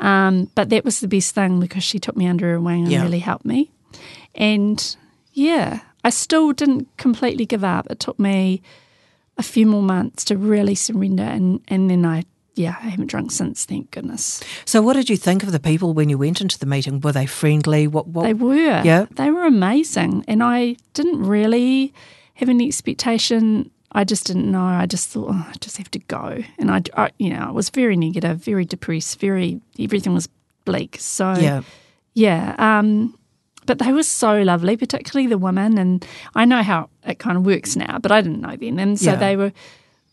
Um, 0.00 0.50
but 0.54 0.68
that 0.70 0.84
was 0.84 1.00
the 1.00 1.08
best 1.08 1.34
thing 1.34 1.60
because 1.60 1.82
she 1.84 1.98
took 1.98 2.16
me 2.16 2.26
under 2.26 2.50
her 2.50 2.60
wing 2.60 2.82
and 2.82 2.92
Yeah. 2.92 3.02
really 3.02 3.20
helped 3.20 3.46
me. 3.46 3.70
And 4.34 4.96
yeah, 5.32 5.80
I 6.04 6.10
still 6.10 6.52
didn't 6.52 6.88
completely 6.96 7.46
give 7.46 7.64
up. 7.64 7.86
It 7.90 8.00
took 8.00 8.18
me 8.18 8.60
a 9.40 9.42
few 9.42 9.66
more 9.66 9.82
months 9.82 10.24
to 10.26 10.36
really 10.36 10.74
surrender. 10.74 11.24
And, 11.24 11.60
and 11.68 11.90
then 11.90 12.04
I, 12.06 12.24
yeah, 12.54 12.76
I 12.82 12.90
haven't 12.90 13.06
drunk 13.08 13.32
since, 13.32 13.64
thank 13.64 13.90
goodness. 13.90 14.42
So, 14.64 14.82
what 14.82 14.94
did 14.94 15.10
you 15.10 15.16
think 15.16 15.42
of 15.42 15.50
the 15.50 15.58
people 15.60 15.94
when 15.94 16.08
you 16.08 16.18
went 16.18 16.40
into 16.40 16.58
the 16.58 16.66
meeting? 16.66 17.00
Were 17.00 17.12
they 17.12 17.26
friendly? 17.26 17.86
What? 17.88 18.06
what 18.06 18.24
They 18.24 18.34
were. 18.34 18.82
Yeah. 18.84 19.06
They 19.10 19.30
were 19.30 19.46
amazing. 19.46 20.24
And 20.28 20.42
I 20.42 20.76
didn't 20.94 21.24
really 21.24 21.92
have 22.34 22.48
any 22.48 22.66
expectation 22.68 23.70
I 23.92 24.04
just 24.04 24.26
didn't 24.26 24.50
know. 24.50 24.62
I 24.62 24.86
just 24.86 25.08
thought, 25.08 25.30
oh, 25.30 25.46
I 25.48 25.54
just 25.60 25.76
have 25.78 25.90
to 25.90 25.98
go. 25.98 26.42
And 26.58 26.70
I, 26.70 26.82
I, 26.96 27.10
you 27.18 27.30
know, 27.30 27.40
I 27.48 27.50
was 27.50 27.70
very 27.70 27.96
negative, 27.96 28.38
very 28.38 28.64
depressed, 28.64 29.18
very, 29.18 29.60
everything 29.80 30.14
was 30.14 30.28
bleak. 30.64 30.96
So, 31.00 31.32
Yeah. 31.32 31.62
yeah. 32.14 32.54
Um, 32.58 33.18
but 33.66 33.78
they 33.78 33.92
were 33.92 34.02
so 34.02 34.42
lovely, 34.42 34.76
particularly 34.76 35.26
the 35.28 35.38
women. 35.38 35.78
And 35.78 36.04
I 36.34 36.44
know 36.44 36.62
how 36.62 36.88
it 37.06 37.18
kind 37.18 37.36
of 37.36 37.44
works 37.46 37.76
now, 37.76 37.98
but 37.98 38.10
I 38.12 38.20
didn't 38.20 38.40
know 38.40 38.56
then. 38.56 38.78
And 38.78 38.98
so 38.98 39.10
Yeah. 39.12 39.16
they 39.16 39.36
were, 39.36 39.52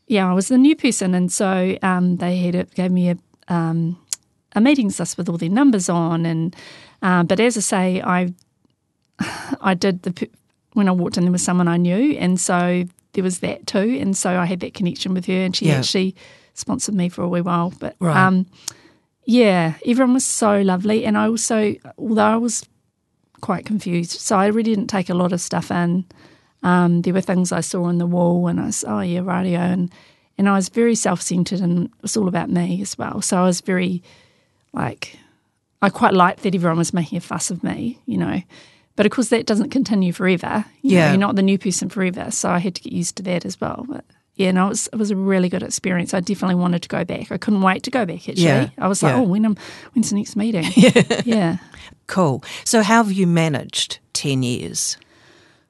yeah, 0.08 0.30
I 0.30 0.34
was 0.34 0.48
the 0.48 0.58
new 0.58 0.76
person. 0.76 1.14
And 1.16 1.32
so 1.32 1.78
um, 1.82 2.18
they 2.18 2.38
had 2.38 2.56
a, 2.56 2.64
gave 2.66 2.92
me 2.92 3.10
a, 3.10 3.18
um, 3.48 3.98
a 4.56 4.62
meetings 4.62 5.00
list 5.00 5.18
with 5.18 5.30
all 5.30 5.38
their 5.38 5.50
numbers 5.50 5.90
on. 5.90 6.26
And 6.26 6.56
uh, 7.02 7.24
but 7.24 7.40
as 7.40 7.58
I 7.58 7.62
say, 7.62 8.02
I 8.02 8.34
I 9.62 9.74
did 9.74 10.04
the 10.04 10.30
when 10.74 10.88
I 10.88 10.92
walked 10.92 11.18
in, 11.18 11.24
there 11.24 11.32
was 11.32 11.44
someone 11.44 11.68
I 11.68 11.78
knew, 11.78 12.16
and 12.18 12.40
so 12.40 12.84
there 13.14 13.24
was 13.24 13.40
that 13.40 13.66
too, 13.66 13.98
and 14.00 14.16
so 14.16 14.38
I 14.38 14.46
had 14.46 14.60
that 14.60 14.76
connection 14.76 15.14
with 15.16 15.26
her, 15.26 15.34
and 15.46 15.56
she 15.56 15.68
Yeah. 15.68 15.80
actually 15.80 16.16
sponsored 16.54 16.94
me 16.94 17.10
for 17.10 17.24
a 17.24 17.28
wee 17.28 17.42
while. 17.42 17.74
But 17.80 17.96
Right. 18.00 18.16
um, 18.16 18.46
yeah, 19.26 19.74
everyone 19.86 20.14
was 20.14 20.26
so 20.26 20.62
lovely, 20.62 21.04
and 21.06 21.18
I 21.18 21.28
also, 21.28 21.76
although 21.98 22.22
I 22.22 22.36
was 22.36 22.64
quite 23.42 23.66
confused, 23.66 24.12
so 24.20 24.38
I 24.38 24.48
really 24.48 24.74
didn't 24.76 24.88
take 24.90 25.10
a 25.10 25.14
lot 25.14 25.32
of 25.34 25.42
stuff 25.42 25.72
in. 25.72 26.06
Um, 26.64 27.02
there 27.04 27.14
were 27.14 27.22
things 27.22 27.52
I 27.52 27.62
saw 27.62 27.84
on 27.84 27.98
the 27.98 28.06
wall, 28.08 28.48
and 28.48 28.60
I 28.60 28.66
was, 28.68 28.84
oh 28.88 29.02
yeah, 29.02 29.22
radio, 29.24 29.60
and 29.60 29.92
and 30.38 30.48
I 30.50 30.54
was 30.54 30.70
very 30.70 30.96
self 30.96 31.22
centered, 31.22 31.62
and 31.62 31.86
it 31.86 31.92
was 32.02 32.18
all 32.18 32.28
about 32.28 32.50
me 32.50 32.82
as 32.82 32.98
well. 32.98 33.22
So 33.22 33.38
I 33.38 33.44
was 33.44 33.62
very 33.62 34.02
like 34.74 35.18
I 35.82 35.90
quite 35.90 36.14
liked 36.14 36.42
that 36.44 36.56
everyone 36.56 36.78
was 36.78 36.94
making 36.94 37.18
a 37.18 37.22
fuss 37.22 37.52
of 37.52 37.64
me, 37.64 38.00
you 38.06 38.18
know. 38.18 38.42
But 38.96 39.06
of 39.06 39.12
course, 39.12 39.30
that 39.30 39.46
doesn't 39.46 39.70
continue 39.70 40.12
forever. 40.12 40.66
You 40.82 40.92
know, 40.92 40.98
Yeah. 40.98 41.10
you're 41.12 41.20
not 41.20 41.36
the 41.36 41.44
new 41.44 41.60
person 41.60 41.88
forever. 41.90 42.32
So 42.32 42.50
I 42.50 42.58
had 42.58 42.74
to 42.76 42.82
get 42.82 42.92
used 42.94 43.16
to 43.18 43.24
that 43.24 43.46
as 43.46 43.62
well. 43.62 43.86
But 43.88 44.04
yeah, 44.38 44.52
no, 44.52 44.68
it 44.68 44.70
was, 44.70 44.88
it 44.94 44.96
was 44.96 45.12
a 45.12 45.16
really 45.16 45.50
good 45.50 45.64
experience. 45.64 46.14
I 46.14 46.20
definitely 46.20 46.56
wanted 46.56 46.84
to 46.84 46.90
go 46.90 47.04
back. 47.04 47.32
I 47.32 47.38
couldn't 47.38 47.62
wait 47.62 47.84
to 47.84 47.92
go 47.92 48.06
back, 48.06 48.30
actually. 48.30 48.44
Yeah, 48.44 48.70
I 48.78 48.88
was 48.88 49.04
like, 49.04 49.14
yeah. 49.14 49.20
oh, 49.20 49.24
when 49.24 49.46
am, 49.46 49.58
when's 49.94 50.12
the 50.12 50.16
next 50.16 50.36
meeting? 50.36 50.66
yeah. 51.26 51.58
Cool. 52.06 52.44
So, 52.64 52.84
how 52.84 53.04
have 53.04 53.12
you 53.12 53.28
managed 53.28 54.00
10 54.14 54.44
years? 54.44 54.98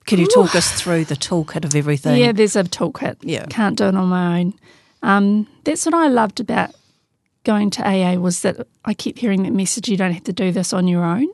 Can 0.05 0.19
you 0.19 0.27
talk 0.27 0.55
us 0.55 0.71
through 0.71 1.05
the 1.05 1.15
toolkit 1.15 1.65
of 1.65 1.75
everything? 1.75 2.17
Yeah, 2.21 2.31
there's 2.31 2.55
a 2.55 2.63
toolkit. 2.63 3.17
Yeah. 3.21 3.45
Can't 3.47 3.77
do 3.77 3.85
it 3.85 3.95
on 3.95 4.07
my 4.07 4.39
own. 4.39 4.53
Um, 5.01 5.47
that's 5.63 5.85
what 5.85 5.95
I 5.95 6.07
loved 6.07 6.39
about 6.39 6.73
going 7.43 7.69
to 7.69 7.87
AA 7.87 8.15
was 8.15 8.41
that 8.41 8.67
I 8.83 8.93
kept 8.93 9.19
hearing 9.19 9.43
that 9.43 9.53
message, 9.53 9.87
you 9.87 9.95
don't 9.95 10.11
have 10.11 10.25
to 10.25 10.33
do 10.33 10.51
this 10.51 10.73
on 10.73 10.87
your 10.87 11.03
own. 11.03 11.27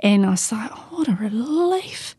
And 0.00 0.24
I 0.24 0.30
was 0.30 0.50
like, 0.50 0.70
oh, 0.72 0.86
what 0.90 1.08
a 1.08 1.12
relief. 1.12 2.16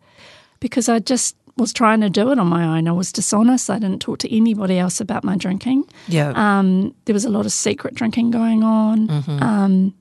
Because 0.59 0.87
I 0.87 0.99
just 0.99 1.35
was 1.57 1.71
trying 1.73 2.01
to 2.01 2.09
do 2.09 2.31
it 2.31 2.39
on 2.39 2.47
my 2.47 2.77
own. 2.77 2.87
I 2.87 2.91
was 2.91 3.11
dishonest. 3.11 3.69
I 3.69 3.77
didn't 3.79 4.01
talk 4.01 4.19
to 4.19 4.35
anybody 4.35 4.79
else 4.79 4.99
about 4.99 5.23
my 5.23 5.37
drinking. 5.37 5.85
Yeah. 6.07 6.31
Um, 6.35 6.95
there 7.05 7.13
was 7.13 7.25
a 7.25 7.29
lot 7.29 7.45
of 7.45 7.51
secret 7.51 7.93
drinking 7.93 8.31
going 8.31 8.63
on. 8.63 9.09
Um, 9.41 9.93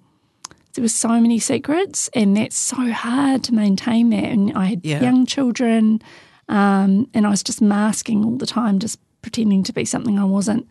there 0.75 0.83
were 0.83 0.89
so 0.89 1.21
many 1.21 1.39
secrets, 1.39 2.09
and 2.15 2.37
that's 2.37 2.57
so 2.57 2.91
hard 2.91 3.45
to 3.45 3.55
maintain 3.55 4.09
that. 4.11 4.25
And 4.25 4.53
I 4.57 4.65
had 4.67 4.81
Yeah. 4.85 5.03
young 5.03 5.27
children, 5.27 6.01
um, 6.49 7.09
and 7.13 7.27
I 7.27 7.31
was 7.31 7.43
just 7.43 7.61
masking 7.61 8.25
all 8.25 8.37
the 8.39 8.47
time, 8.47 8.79
just 8.79 8.99
pretending 9.21 9.63
to 9.65 9.73
be 9.75 9.85
something 9.85 10.19
I 10.19 10.25
wasn't, 10.25 10.67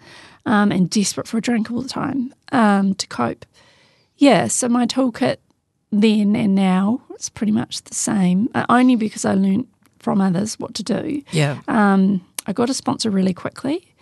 um, 0.48 0.72
and 0.72 0.90
desperate 0.90 1.28
for 1.28 1.38
a 1.38 1.42
drink 1.42 1.70
all 1.72 1.82
the 1.84 1.88
time 1.90 2.34
um, 2.52 2.96
to 2.96 3.06
cope. 3.08 3.46
Yeah, 4.18 4.48
so 4.48 4.68
my 4.68 4.88
toolkit 4.88 5.38
then 5.92 6.36
and 6.36 6.56
now 6.56 7.02
is 7.20 7.30
pretty 7.30 7.52
much 7.52 7.84
the 7.84 7.94
same, 7.96 8.50
uh, 8.56 8.66
only 8.70 8.96
because 8.96 9.24
I 9.26 9.36
learned 9.36 9.68
from 10.02 10.20
others 10.20 10.60
what 10.60 10.74
to 10.74 10.84
do 10.84 11.22
yeah. 11.32 11.60
um, 11.68 12.22
I 12.48 12.54
got 12.54 12.70
a 12.70 12.74
sponsor 12.74 13.10
really 13.10 13.34
quickly, 13.34 13.94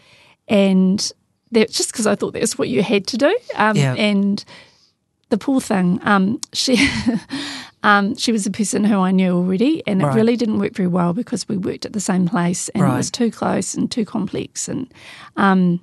and 0.47 1.11
that's 1.51 1.73
just 1.73 1.91
because 1.91 2.07
I 2.07 2.15
thought 2.15 2.33
that's 2.33 2.57
what 2.57 2.69
you 2.69 2.83
had 2.83 3.07
to 3.07 3.17
do. 3.17 3.37
Um, 3.55 3.75
Yeah. 3.75 3.95
And 3.95 4.43
the 5.29 5.37
poor 5.37 5.61
thing, 5.61 5.99
um, 6.03 6.39
she 6.53 6.89
um, 7.83 8.15
she 8.15 8.31
was 8.31 8.45
a 8.45 8.51
person 8.51 8.83
who 8.83 8.99
I 8.99 9.11
knew 9.11 9.35
already, 9.35 9.83
and 9.85 10.01
it 10.01 10.07
really 10.07 10.35
didn't 10.35 10.59
work 10.59 10.73
very 10.73 10.87
well 10.87 11.13
because 11.13 11.47
we 11.47 11.57
worked 11.57 11.85
at 11.85 11.93
the 11.93 11.99
same 11.99 12.27
place, 12.27 12.69
and 12.69 12.83
it 12.83 12.95
was 12.95 13.11
too 13.11 13.31
close 13.31 13.75
and 13.75 13.91
too 13.91 14.05
complex, 14.05 14.67
and 14.67 14.91
um, 15.35 15.79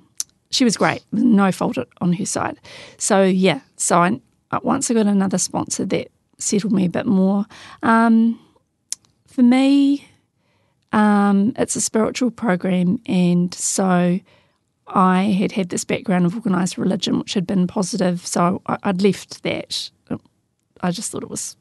she 0.49 0.63
was 0.63 0.77
great, 0.77 1.03
no 1.11 1.51
fault 1.51 1.77
on 2.01 2.13
her 2.13 2.25
side. 2.25 2.59
So 2.97 3.23
yeah, 3.23 3.61
so 3.77 3.99
I 3.99 4.19
once 4.63 4.89
I 4.89 4.95
got 4.95 5.05
another 5.05 5.37
sponsor 5.37 5.85
that 5.85 6.09
settled 6.39 6.73
me 6.73 6.85
a 6.85 6.89
bit 6.89 7.05
more. 7.05 7.45
Um, 7.83 8.39
for 9.37 9.43
me, 9.43 10.09
um, 10.91 11.53
it's 11.59 11.75
a 11.75 11.81
spiritual 11.81 12.31
program, 12.31 12.99
and 13.05 13.53
so 13.53 14.19
I 14.87 15.23
had 15.25 15.51
had 15.51 15.69
this 15.69 15.83
background 15.83 16.25
of 16.25 16.33
organised 16.33 16.75
religion, 16.75 17.19
which 17.19 17.35
had 17.35 17.45
been 17.45 17.67
positive. 17.67 18.25
So 18.25 18.63
I, 18.65 18.77
I'd 18.81 19.03
left 19.03 19.43
that. 19.43 19.91
I 20.81 20.89
just 20.89 21.11
thought 21.11 21.21
it 21.21 21.29
was 21.29 21.55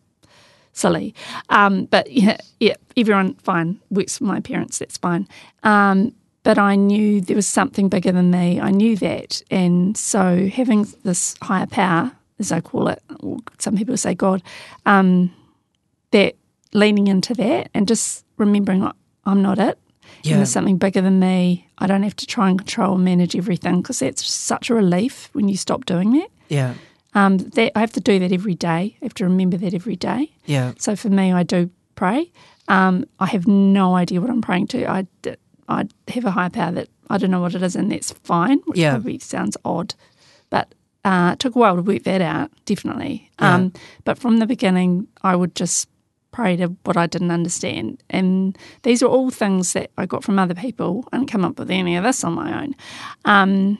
silly, 0.72 1.14
um, 1.50 1.84
but 1.84 2.10
yeah, 2.10 2.38
yeah, 2.60 2.76
everyone 2.96 3.34
fine 3.34 3.78
works 3.90 4.16
for 4.16 4.24
my 4.24 4.40
parents. 4.40 4.78
That's 4.78 4.96
fine. 4.96 5.28
Um, 5.62 6.14
but 6.44 6.56
I 6.56 6.76
knew 6.76 7.20
there 7.20 7.36
was 7.36 7.46
something 7.46 7.90
bigger 7.90 8.12
than 8.12 8.30
me. 8.30 8.58
I 8.58 8.70
knew 8.70 8.96
that, 8.96 9.42
and 9.50 9.98
so 9.98 10.46
having 10.46 10.86
this 11.04 11.34
higher 11.42 11.66
power, 11.66 12.12
as 12.38 12.52
I 12.52 12.62
call 12.62 12.88
it, 12.88 13.02
or 13.20 13.36
some 13.58 13.76
people 13.76 13.98
say 13.98 14.14
God, 14.14 14.42
um, 14.86 15.30
that 16.12 16.36
leaning 16.76 17.06
into 17.08 17.34
that 17.34 17.68
and 17.74 17.88
just 17.88 18.24
remembering 18.36 18.82
I- 18.84 18.92
I'm 19.24 19.42
not 19.42 19.58
it. 19.58 19.78
Yeah. 20.22 20.32
And 20.34 20.38
there's 20.40 20.52
something 20.52 20.78
bigger 20.78 21.00
than 21.00 21.18
me. 21.18 21.68
I 21.78 21.86
don't 21.86 22.02
have 22.04 22.16
to 22.16 22.26
try 22.26 22.48
and 22.48 22.58
control 22.58 22.94
and 22.94 23.04
manage 23.04 23.34
everything 23.36 23.80
because 23.82 23.98
that's 24.00 24.24
such 24.24 24.70
a 24.70 24.74
relief 24.74 25.30
when 25.32 25.48
you 25.48 25.56
stop 25.56 25.84
doing 25.86 26.12
that. 26.12 26.28
Yeah. 26.48 26.74
Um, 27.14 27.38
that 27.38 27.72
I 27.74 27.80
have 27.80 27.92
to 27.92 28.00
do 28.00 28.18
that 28.20 28.32
every 28.32 28.54
day. 28.54 28.96
I 29.00 29.04
have 29.04 29.14
to 29.14 29.24
remember 29.24 29.56
that 29.56 29.74
every 29.74 29.96
day. 29.96 30.30
Yeah. 30.44 30.72
So 30.78 30.94
for 30.96 31.08
me, 31.08 31.32
I 31.32 31.42
do 31.42 31.70
pray. 31.94 32.30
Um, 32.68 33.04
I 33.18 33.26
have 33.26 33.46
no 33.46 33.94
idea 33.96 34.20
what 34.20 34.30
I'm 34.30 34.42
praying 34.42 34.66
to. 34.68 34.88
I, 34.90 35.06
I 35.68 35.86
have 36.08 36.24
a 36.24 36.30
higher 36.30 36.50
power 36.50 36.72
that 36.72 36.88
I 37.08 37.18
don't 37.18 37.30
know 37.30 37.40
what 37.40 37.54
it 37.54 37.62
is, 37.62 37.74
and 37.76 37.90
that's 37.90 38.12
fine, 38.12 38.58
which 38.66 38.78
Yeah. 38.78 38.92
probably 38.92 39.18
sounds 39.18 39.56
odd. 39.64 39.94
But 40.50 40.74
uh, 41.04 41.30
it 41.32 41.38
took 41.38 41.54
a 41.56 41.58
while 41.58 41.76
to 41.76 41.82
work 41.82 42.02
that 42.04 42.20
out, 42.20 42.50
definitely. 42.64 43.30
Um, 43.38 43.72
but 44.04 44.18
from 44.18 44.38
the 44.38 44.46
beginning, 44.46 45.06
I 45.22 45.36
would 45.36 45.54
just 45.54 45.88
to 46.36 46.66
what 46.84 46.96
I 46.96 47.06
didn't 47.06 47.30
understand. 47.30 48.02
And 48.10 48.56
these 48.82 49.02
are 49.02 49.06
all 49.08 49.30
things 49.30 49.72
that 49.72 49.90
I 49.96 50.06
got 50.06 50.22
from 50.24 50.38
other 50.38 50.54
people. 50.54 51.06
I 51.12 51.16
didn't 51.18 51.30
come 51.30 51.44
up 51.44 51.58
with 51.58 51.70
any 51.70 51.96
of 51.96 52.04
this 52.04 52.22
on 52.24 52.34
my 52.34 52.62
own. 52.62 52.74
Um, 53.24 53.78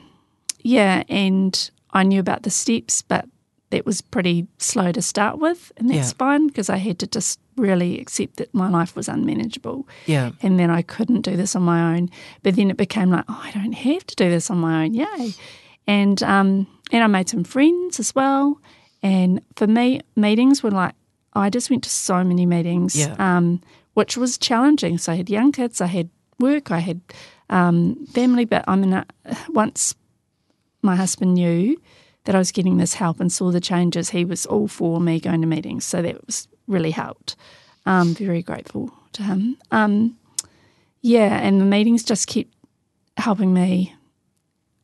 yeah, 0.61 1.03
and 1.07 1.69
I 1.93 2.03
knew 2.03 2.19
about 2.19 2.43
the 2.43 2.49
steps, 2.49 3.01
but 3.01 3.25
that 3.69 3.85
was 3.85 4.01
pretty 4.01 4.47
slow 4.59 4.91
to 4.93 5.01
start 5.01 5.39
with, 5.39 5.71
and 5.77 5.89
that's 5.89 6.09
Yeah. 6.11 6.17
fine 6.17 6.47
because 6.47 6.69
I 6.69 6.77
had 6.77 6.99
to 6.99 7.07
just 7.07 7.39
really 7.57 7.99
accept 7.99 8.37
that 8.37 8.53
my 8.53 8.69
life 8.69 8.95
was 8.95 9.09
unmanageable 9.09 9.87
Yeah. 10.05 10.31
and 10.41 10.57
then 10.59 10.69
I 10.69 10.81
couldn't 10.83 11.21
do 11.21 11.35
this 11.35 11.55
on 11.55 11.63
my 11.63 11.95
own. 11.95 12.09
But 12.43 12.55
then 12.55 12.69
it 12.69 12.77
became 12.77 13.09
like, 13.09 13.25
oh, 13.27 13.41
I 13.43 13.51
don't 13.51 13.73
have 13.73 14.05
to 14.07 14.15
do 14.15 14.29
this 14.29 14.49
on 14.49 14.59
my 14.59 14.83
own, 14.85 14.93
yay! 14.93 15.33
And 15.85 16.21
um, 16.23 16.67
and 16.91 17.03
I 17.03 17.07
made 17.07 17.27
some 17.29 17.43
friends 17.43 17.99
as 17.99 18.13
well. 18.15 18.59
And 19.03 19.41
for 19.55 19.67
me, 19.67 20.01
meetings 20.15 20.63
were 20.63 20.71
like 20.71 20.95
I 21.39 21.49
just 21.49 21.69
went 21.69 21.83
to 21.83 21.89
so 21.89 22.23
many 22.23 22.45
meetings, 22.45 22.95
Yeah. 22.95 23.15
um, 23.19 23.61
which 23.93 24.17
was 24.17 24.37
challenging. 24.37 24.97
So 24.97 25.11
I 25.11 25.15
had 25.15 25.29
young 25.29 25.51
kids, 25.51 25.81
I 25.81 25.87
had 25.87 26.09
work, 26.39 26.71
I 26.71 26.79
had 26.79 27.01
um, 27.49 28.05
family. 28.07 28.45
But 28.45 28.63
I 28.67 28.75
mean, 28.75 28.93
uh, 28.93 29.03
once 29.49 29.95
my 30.81 30.95
husband 30.95 31.33
knew 31.35 31.77
that 32.25 32.35
I 32.35 32.37
was 32.37 32.51
getting 32.51 32.77
this 32.77 32.93
help 32.95 33.19
and 33.19 33.31
saw 33.31 33.51
the 33.51 33.61
changes, 33.61 34.09
he 34.09 34.25
was 34.25 34.45
all 34.45 34.67
for 34.67 34.99
me 34.99 35.19
going 35.19 35.41
to 35.41 35.47
meetings. 35.47 35.85
So 35.85 36.01
that 36.01 36.25
was 36.25 36.47
really 36.67 36.91
helped. 36.91 37.35
Um, 37.85 38.13
very 38.13 38.43
grateful 38.43 38.91
to 39.13 39.23
him. 39.23 39.57
Um, 39.71 40.17
yeah, 41.01 41.39
and 41.39 41.61
the 41.61 41.65
meetings 41.65 42.03
just 42.03 42.27
keep 42.27 42.51
helping 43.17 43.53
me 43.53 43.95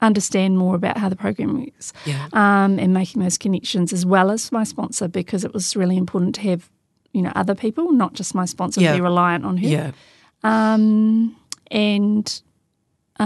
understand 0.04 0.58
more 0.58 0.76
about 0.76 0.98
how 0.98 1.10
the 1.10 1.16
program 1.16 1.60
works 1.60 1.94
Yeah. 2.06 2.28
um, 2.34 2.78
and 2.80 2.94
making 2.94 3.22
those 3.22 3.38
connections 3.38 3.92
as 3.94 4.06
well 4.06 4.30
as 4.32 4.52
my 4.52 4.64
sponsor 4.66 5.08
because 5.08 5.44
it 5.44 5.54
was 5.54 5.76
really 5.76 5.98
important 5.98 6.36
to 6.36 6.42
have 6.42 6.70
you 7.14 7.22
know 7.22 7.32
other 7.36 7.56
people, 7.56 7.92
not 7.92 8.14
just 8.14 8.36
my 8.36 8.46
sponsor, 8.46 8.82
Yeah. 8.82 8.96
be 8.96 9.02
reliant 9.02 9.46
on 9.46 9.58
her. 9.58 9.68
Yeah. 9.68 9.92
Um, 10.44 11.36
and 11.72 12.42
uh, 13.20 13.24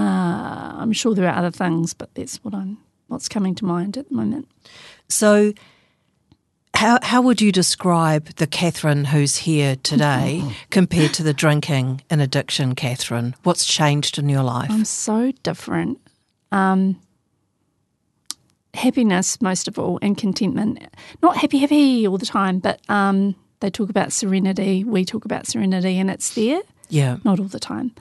I'm 0.81 0.93
sure 0.93 1.15
there 1.15 1.27
are 1.27 1.35
other 1.35 1.51
things, 1.51 1.93
but 1.93 2.13
that's 2.15 2.37
what 2.43 2.53
I'm 2.53 2.77
what's 3.07 3.29
coming 3.29 3.55
to 3.55 3.65
mind 3.65 3.97
at 3.97 4.09
the 4.09 4.15
moment. 4.15 4.47
So, 5.09 5.53
how 6.73 6.99
how 7.01 7.21
would 7.21 7.41
you 7.41 7.51
describe 7.51 8.25
the 8.35 8.45
Catherine 8.47 9.05
who's 9.05 9.37
here 9.37 9.77
today 9.77 10.43
compared 10.69 11.13
to 11.15 11.23
the 11.23 11.33
drinking 11.33 12.01
and 12.09 12.21
addiction 12.21 12.75
Catherine? 12.75 13.35
What's 13.43 13.65
changed 13.65 14.19
in 14.19 14.29
your 14.29 14.43
life? 14.43 14.69
I'm 14.69 14.85
so 14.85 15.31
different. 15.43 15.99
Um, 16.51 16.99
happiness, 18.73 19.41
most 19.41 19.67
of 19.67 19.77
all, 19.77 19.99
and 20.01 20.17
contentment. 20.17 20.79
Not 21.21 21.37
happy, 21.37 21.57
happy 21.57 22.07
all 22.07 22.17
the 22.17 22.25
time, 22.25 22.59
but 22.59 22.79
um, 22.89 23.35
they 23.59 23.69
talk 23.69 23.89
about 23.89 24.13
serenity. 24.13 24.83
We 24.83 25.03
talk 25.03 25.25
about 25.25 25.47
serenity, 25.47 25.97
and 25.99 26.09
it's 26.09 26.33
there, 26.35 26.61
yeah. 26.89 27.17
not 27.23 27.39
all 27.39 27.47
the 27.47 27.59
time. 27.59 27.93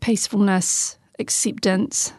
Peacefulness, 0.00 0.96
acceptance. 1.18 2.12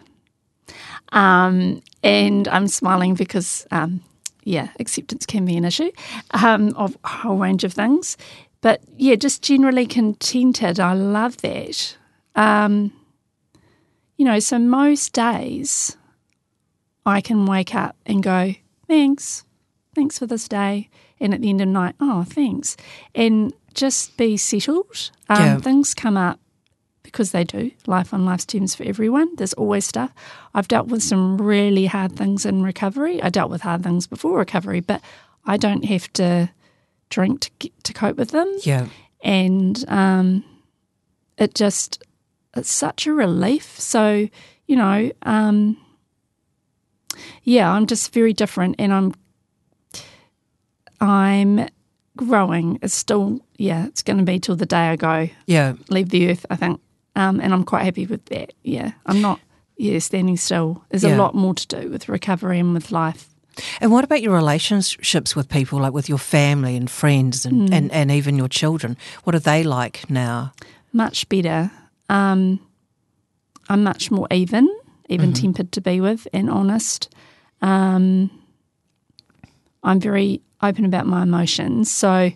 Um, 1.11 1.81
and 2.03 2.47
I'm 2.47 2.67
smiling 2.67 3.13
because, 3.15 3.65
um, 3.71 4.01
yeah, 4.43 4.69
acceptance 4.79 5.25
can 5.25 5.45
be 5.45 5.55
an 5.55 5.65
issue 5.65 5.91
um, 6.31 6.73
of 6.75 6.97
a 7.03 7.07
whole 7.07 7.37
range 7.37 7.63
of 7.63 7.73
things. 7.73 8.17
But 8.61 8.81
yeah, 8.97 9.15
just 9.15 9.41
generally 9.41 9.85
contented. 9.85 10.79
I 10.79 10.93
love 10.93 11.37
that. 11.37 11.97
Um, 12.35 12.91
you 14.23 14.29
know, 14.29 14.39
so 14.39 14.57
most 14.57 15.11
days 15.11 15.97
I 17.05 17.19
can 17.19 17.45
wake 17.45 17.75
up 17.75 17.97
and 18.05 18.23
go, 18.23 18.53
thanks, 18.87 19.43
thanks 19.93 20.17
for 20.17 20.25
this 20.25 20.47
day. 20.47 20.89
And 21.19 21.33
at 21.33 21.41
the 21.41 21.49
end 21.49 21.59
of 21.59 21.67
the 21.67 21.73
night, 21.73 21.95
oh, 21.99 22.23
thanks. 22.23 22.77
And 23.13 23.53
just 23.73 24.15
be 24.15 24.37
settled. 24.37 25.11
Um, 25.27 25.43
Yeah. 25.43 25.57
Things 25.57 25.93
come 25.93 26.15
up 26.15 26.39
because 27.03 27.33
they 27.33 27.43
do. 27.43 27.71
Life 27.85 28.13
on 28.13 28.23
life's 28.23 28.45
terms 28.45 28.73
for 28.75 28.83
everyone. 28.85 29.35
There's 29.35 29.51
always 29.55 29.85
stuff. 29.85 30.13
I've 30.53 30.69
dealt 30.69 30.87
with 30.87 31.03
some 31.03 31.41
really 31.41 31.87
hard 31.87 32.15
things 32.15 32.45
in 32.45 32.63
recovery. 32.63 33.21
I 33.21 33.27
dealt 33.27 33.51
with 33.51 33.63
hard 33.63 33.83
things 33.83 34.07
before 34.07 34.37
recovery, 34.37 34.79
but 34.79 35.01
I 35.45 35.57
don't 35.57 35.83
have 35.83 36.07
to 36.13 36.49
drink 37.09 37.41
to, 37.41 37.69
to 37.83 37.91
cope 37.91 38.15
with 38.15 38.31
them. 38.31 38.49
Yeah. 38.61 38.87
And 39.21 39.83
um, 39.89 40.45
it 41.37 41.55
just, 41.55 42.01
it's 42.55 42.71
such 42.71 43.07
a 43.07 43.13
relief. 43.13 43.79
So, 43.79 44.27
you 44.67 44.75
know, 44.75 45.11
um, 45.23 45.77
yeah, 47.43 47.71
I'm 47.71 47.85
just 47.87 48.13
very 48.13 48.33
different 48.33 48.75
and 48.79 48.93
I'm, 48.93 49.13
I'm 51.01 51.67
growing. 52.15 52.79
It's 52.81 52.93
still, 52.95 53.39
yeah, 53.57 53.85
it's 53.87 54.03
going 54.03 54.17
to 54.17 54.23
be 54.23 54.39
till 54.39 54.55
the 54.55 54.65
day 54.65 54.89
I 54.89 54.95
go 54.95 55.29
Yeah. 55.47 55.73
leave 55.89 56.09
the 56.09 56.29
earth, 56.31 56.45
I 56.49 56.55
think. 56.55 56.79
Um, 57.15 57.39
and 57.39 57.53
I'm 57.53 57.63
quite 57.63 57.83
happy 57.83 58.05
with 58.05 58.25
that. 58.25 58.53
Yeah, 58.63 58.91
I'm 59.05 59.21
not, 59.21 59.39
yeah, 59.77 59.99
standing 59.99 60.37
still. 60.37 60.83
There's 60.89 61.03
Yeah. 61.03 61.15
a 61.15 61.17
lot 61.17 61.35
more 61.35 61.53
to 61.53 61.67
do 61.67 61.89
with 61.89 62.09
recovery 62.09 62.59
and 62.59 62.73
with 62.73 62.91
life. 62.91 63.29
And 63.79 63.91
what 63.91 64.03
about 64.03 64.23
your 64.23 64.33
relationships 64.33 65.35
with 65.35 65.47
people, 65.47 65.79
like 65.79 65.93
with 65.93 66.09
your 66.09 66.17
family 66.17 66.75
and 66.75 66.89
friends 66.89 67.45
and, 67.45 67.67
Hmm. 67.69 67.73
and, 67.73 67.91
and 67.91 68.11
even 68.11 68.35
your 68.35 68.47
children? 68.47 68.97
What 69.25 69.35
are 69.35 69.39
they 69.39 69.63
like 69.63 70.09
now? 70.09 70.53
Much 70.91 71.29
better. 71.29 71.69
Um, 72.09 72.59
I'm 73.69 73.83
much 73.83 74.11
more 74.11 74.27
even, 74.31 74.69
even 75.09 75.33
tempered 75.33 75.71
to 75.73 75.81
be 75.81 76.01
with 76.01 76.27
and 76.33 76.49
honest. 76.49 77.13
Um, 77.61 78.29
I'm 79.83 79.99
very 79.99 80.41
open 80.61 80.85
about 80.85 81.07
my 81.07 81.23
emotions. 81.23 81.91
So 81.91 82.31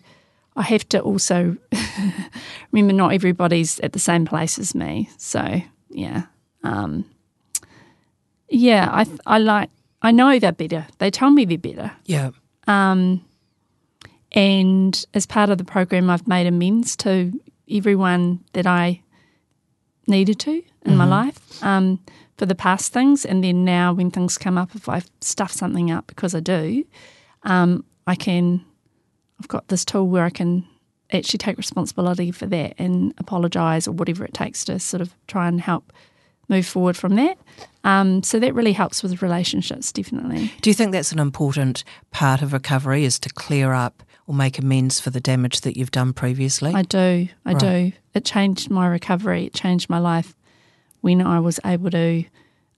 I 0.56 0.62
have 0.62 0.88
to 0.90 1.00
also 1.02 1.58
remember 2.72 2.94
not 2.94 3.14
everybody's 3.14 3.80
at 3.82 3.94
the 3.94 4.00
same 4.00 4.26
place 4.26 4.58
as 4.58 4.74
me. 4.74 5.10
So, 5.18 5.62
yeah. 5.90 6.24
Um, 6.64 7.06
yeah, 8.50 8.90
I, 8.92 9.06
I 9.26 9.38
like, 9.40 9.70
I 10.02 10.12
know 10.12 10.40
they're 10.40 10.52
better. 10.52 10.88
They 11.00 11.12
tell 11.12 11.30
me 11.30 11.46
they're 11.46 11.58
better. 11.58 11.92
Yeah. 12.06 12.32
Um, 12.68 13.24
and 14.32 15.06
as 15.14 15.26
part 15.26 15.50
of 15.50 15.58
the 15.58 15.64
program, 15.64 16.10
I've 16.10 16.28
made 16.28 16.48
amends 16.48 16.96
to 16.98 17.32
everyone 17.70 18.44
that 18.54 18.68
I 18.68 19.02
needed 20.08 20.40
to 20.40 20.64
in 20.86 20.96
my 20.96 21.06
life 21.06 21.64
um, 21.64 22.00
for 22.38 22.46
the 22.46 22.56
past 22.56 22.94
things. 22.94 23.26
And 23.26 23.44
then 23.44 23.66
now, 23.66 23.94
when 23.94 24.12
things 24.12 24.38
come 24.38 24.58
up, 24.58 24.76
if 24.76 24.88
I 24.88 25.02
stuff 25.22 25.52
something 25.52 25.92
up 25.92 26.08
because 26.08 26.34
I 26.34 26.40
do, 26.40 26.86
um, 27.44 27.84
I 28.06 28.16
can, 28.16 28.64
I've 29.40 29.48
got 29.48 29.68
this 29.68 29.84
tool 29.84 30.08
where 30.08 30.24
I 30.24 30.30
can 30.30 30.66
actually 31.12 31.38
take 31.38 31.58
responsibility 31.58 32.32
for 32.32 32.46
that 32.48 32.74
and 32.78 33.14
apologise 33.18 33.88
or 33.88 33.94
whatever 33.94 34.26
it 34.26 34.34
takes 34.34 34.66
to 34.66 34.80
sort 34.80 35.02
of 35.02 35.14
try 35.28 35.48
and 35.48 35.62
help 35.62 35.94
move 36.50 36.66
forward 36.66 36.98
from 36.98 37.16
that. 37.16 37.38
Um, 37.84 38.24
so 38.24 38.40
that 38.40 38.54
really 38.54 38.74
helps 38.74 39.04
with 39.04 39.22
relationships, 39.22 39.92
definitely. 39.92 40.52
Do 40.62 40.70
you 40.70 40.74
think 40.74 40.92
that's 40.92 41.12
an 41.12 41.20
important 41.20 41.84
part 42.12 42.42
of 42.42 42.54
recovery 42.54 43.04
is 43.04 43.20
to 43.20 43.30
clear 43.30 43.74
up 43.74 44.04
or 44.28 44.36
make 44.36 44.60
amends 44.60 45.00
for 45.00 45.10
the 45.10 45.20
damage 45.22 45.62
that 45.62 45.76
you've 45.78 45.90
done 45.92 46.14
previously? 46.14 46.74
I 46.74 46.84
do. 46.84 47.28
I 47.46 47.54
Right. 47.54 47.60
do. 47.60 47.92
It 48.14 48.26
changed 48.26 48.70
my 48.70 48.86
recovery. 48.88 49.46
It 49.46 49.54
changed 49.54 49.90
my 49.90 49.98
life 50.00 50.36
when 51.02 51.22
I 51.22 51.40
was 51.40 51.60
able 51.66 51.90
to 51.92 52.26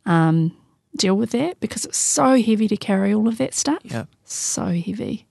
um, 0.05 0.55
deal 0.95 1.15
with 1.15 1.31
that 1.31 1.59
because 1.59 1.85
it's 1.85 1.97
so 1.97 2.41
heavy 2.41 2.67
to 2.67 2.77
carry 2.77 3.13
all 3.13 3.27
of 3.27 3.37
that 3.39 3.53
stuff. 3.53 3.79
Yeah. 3.83 4.05
So 4.25 4.65
heavy. 4.65 5.25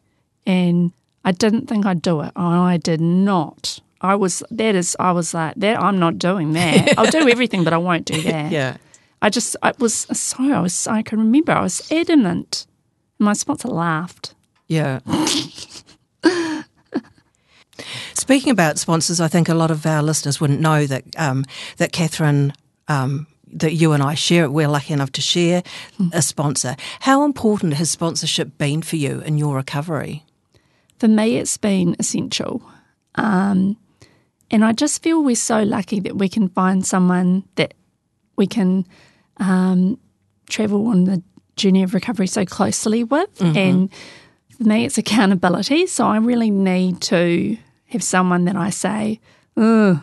And 0.47 0.93
I 1.25 1.33
didn't 1.33 1.67
think 1.69 1.87
I'd 1.87 2.03
do 2.03 2.21
it. 2.23 2.33
I 2.37 2.77
did 2.79 3.01
not. 3.01 3.81
I 4.01 4.15
was, 4.15 4.43
that 4.51 4.75
is, 4.75 4.97
I 5.01 5.13
was 5.13 5.35
like, 5.35 5.55
that, 5.57 5.81
I'm 5.81 5.99
not 5.99 6.19
doing 6.19 6.53
that. 6.53 6.95
I'll 6.99 7.11
do 7.11 7.29
everything, 7.29 7.65
but 7.65 7.73
I 7.73 7.79
won't 7.79 8.05
do 8.07 8.21
that. 8.23 8.51
yeah. 8.53 8.77
I 9.21 9.29
just, 9.31 9.57
I 9.63 9.73
was 9.79 9.95
so, 9.95 10.53
I 10.53 10.61
was, 10.61 10.87
I 10.87 11.03
can 11.03 11.19
remember 11.19 11.51
I 11.53 11.63
was 11.63 11.91
adamant. 11.91 12.67
My 13.19 13.33
sponsor 13.33 13.69
laughed. 13.69 14.35
Yeah. 14.69 15.01
Speaking 18.15 18.51
about 18.51 18.79
sponsors, 18.79 19.21
I 19.21 19.29
think 19.29 19.49
a 19.49 19.55
lot 19.55 19.71
of 19.71 19.87
our 19.87 20.03
listeners 20.03 20.41
wouldn't 20.41 20.61
know 20.61 20.87
that 20.87 21.05
um, 21.17 21.45
that 21.77 21.93
Catherine, 21.93 22.53
um, 22.89 23.27
that 23.53 23.75
you 23.75 23.93
and 23.93 24.03
I 24.03 24.15
share. 24.15 24.51
We're 24.51 24.69
lucky 24.69 24.93
enough 24.93 25.13
to 25.13 25.21
share 25.21 25.63
a 26.13 26.23
sponsor. 26.23 26.77
How 27.01 27.25
important 27.25 27.75
has 27.75 27.91
sponsorship 27.91 28.59
been 28.59 28.83
for 28.83 28.97
you 28.97 29.21
in 29.21 29.39
your 29.39 29.57
recovery? 29.57 30.25
for 30.99 31.09
me, 31.09 31.37
it's 31.37 31.57
been 31.57 31.97
essential. 31.99 32.63
Um, 33.15 33.77
and 34.51 34.65
I 34.65 34.73
just 34.73 35.03
feel 35.03 35.23
we're 35.23 35.37
so 35.37 35.63
lucky 35.63 36.01
that 36.01 36.17
we 36.17 36.29
can 36.29 36.49
find 36.49 36.85
someone 36.85 37.45
that 37.55 37.75
we 38.37 38.47
can 38.47 38.87
um, 39.39 39.99
travel 40.49 40.89
on 40.89 41.05
the 41.05 41.23
journey 41.57 41.83
of 41.83 41.95
recovery 41.95 42.27
so 42.27 42.45
closely 42.45 43.05
with. 43.05 43.41
And 43.41 43.91
for 44.57 44.65
me, 44.65 44.85
it's 44.85 44.99
accountability. 44.99 45.87
So 45.87 46.07
I 46.07 46.17
really 46.19 46.51
need 46.51 47.01
to 47.03 47.57
have 47.89 48.03
someone 48.03 48.45
that 48.47 48.57
I 48.57 48.71
say, 48.71 49.21
oh, 49.57 50.03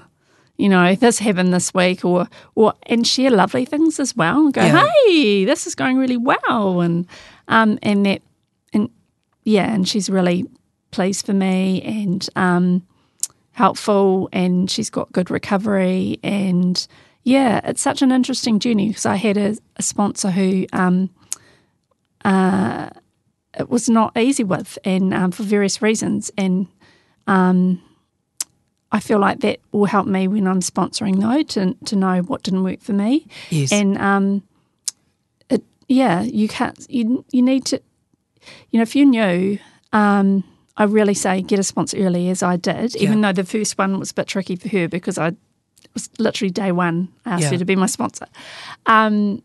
you 0.58 0.70
know, 0.70 0.96
this 0.96 1.20
happened 1.20 1.54
this 1.54 1.74
week, 1.74 2.06
or 2.06 2.28
or 2.56 2.74
and 2.84 3.06
share 3.06 3.30
lovely 3.32 3.66
things 3.66 4.00
as 4.00 4.16
well. 4.16 4.46
And 4.46 4.54
go, 4.54 4.62
Yeah. 4.64 4.88
hey, 5.08 5.46
this 5.46 5.68
is 5.68 5.76
going 5.76 5.98
really 5.98 6.18
well, 6.18 6.82
and 6.82 7.06
um, 7.48 7.78
and 7.84 8.06
that, 8.06 8.22
and 8.74 8.90
yeah, 9.44 9.74
and 9.74 9.88
she's 9.88 10.10
really 10.10 10.46
pleased 10.92 11.26
for 11.26 11.34
me 11.34 11.82
and 11.82 12.30
um, 12.38 12.86
helpful, 13.52 14.30
and 14.32 14.72
she's 14.72 14.90
got 14.90 15.12
good 15.12 15.30
recovery, 15.30 16.20
and 16.24 16.88
yeah, 17.24 17.60
it's 17.66 17.82
such 17.82 18.02
an 18.02 18.12
interesting 18.12 18.60
journey 18.60 18.88
because 18.88 19.06
I 19.06 19.16
had 19.18 19.36
a, 19.36 19.58
a 19.76 19.82
sponsor 19.84 20.30
who 20.32 20.68
um, 20.72 21.10
uh, 22.24 22.90
it 23.60 23.70
was 23.70 23.90
not 23.90 24.16
easy 24.18 24.44
with, 24.44 24.78
and 24.86 25.14
um, 25.14 25.32
for 25.32 25.44
various 25.44 25.82
reasons, 25.82 26.32
and 26.38 26.68
um, 27.28 27.82
I 28.92 29.00
feel 29.00 29.20
like 29.20 29.40
that 29.42 29.60
will 29.72 29.86
help 29.86 30.08
me 30.08 30.28
when 30.28 30.48
I'm 30.48 30.62
sponsoring 30.62 31.20
though 31.20 31.44
to 31.44 31.74
to 31.86 31.96
know 31.96 32.22
what 32.22 32.44
didn't 32.44 32.64
work 32.64 32.82
for 32.82 32.94
me, 32.94 33.28
Yes. 33.50 33.72
and 33.72 33.98
um, 33.98 34.44
it 35.50 35.64
yeah, 35.88 36.22
you 36.22 36.48
can't 36.48 36.86
you 36.90 37.26
you 37.32 37.42
need 37.42 37.66
to, 37.66 37.82
you 38.72 38.78
know, 38.80 38.84
if 38.84 38.96
you're 38.96 39.06
new, 39.06 39.60
um, 39.92 40.44
I 40.78 40.84
really 40.86 41.14
say 41.14 41.42
get 41.42 41.60
a 41.60 41.64
sponsor 41.64 41.98
early 41.98 42.30
as 42.30 42.42
I 42.44 42.56
did, 42.58 42.96
even 42.98 43.22
though 43.22 43.34
the 43.34 43.44
first 43.44 43.78
one 43.78 44.00
was 44.00 44.12
a 44.12 44.14
bit 44.14 44.28
tricky 44.28 44.56
for 44.56 44.70
her 44.70 44.88
because 44.88 45.18
I 45.18 45.34
was 45.94 46.10
literally 46.20 46.52
day 46.52 46.72
one 46.72 47.10
I 47.26 47.32
asked 47.32 47.44
Yeah. 47.44 47.50
her 47.52 47.58
to 47.58 47.66
be 47.66 47.76
my 47.76 47.86
sponsor. 47.88 48.28
Um, 48.86 49.42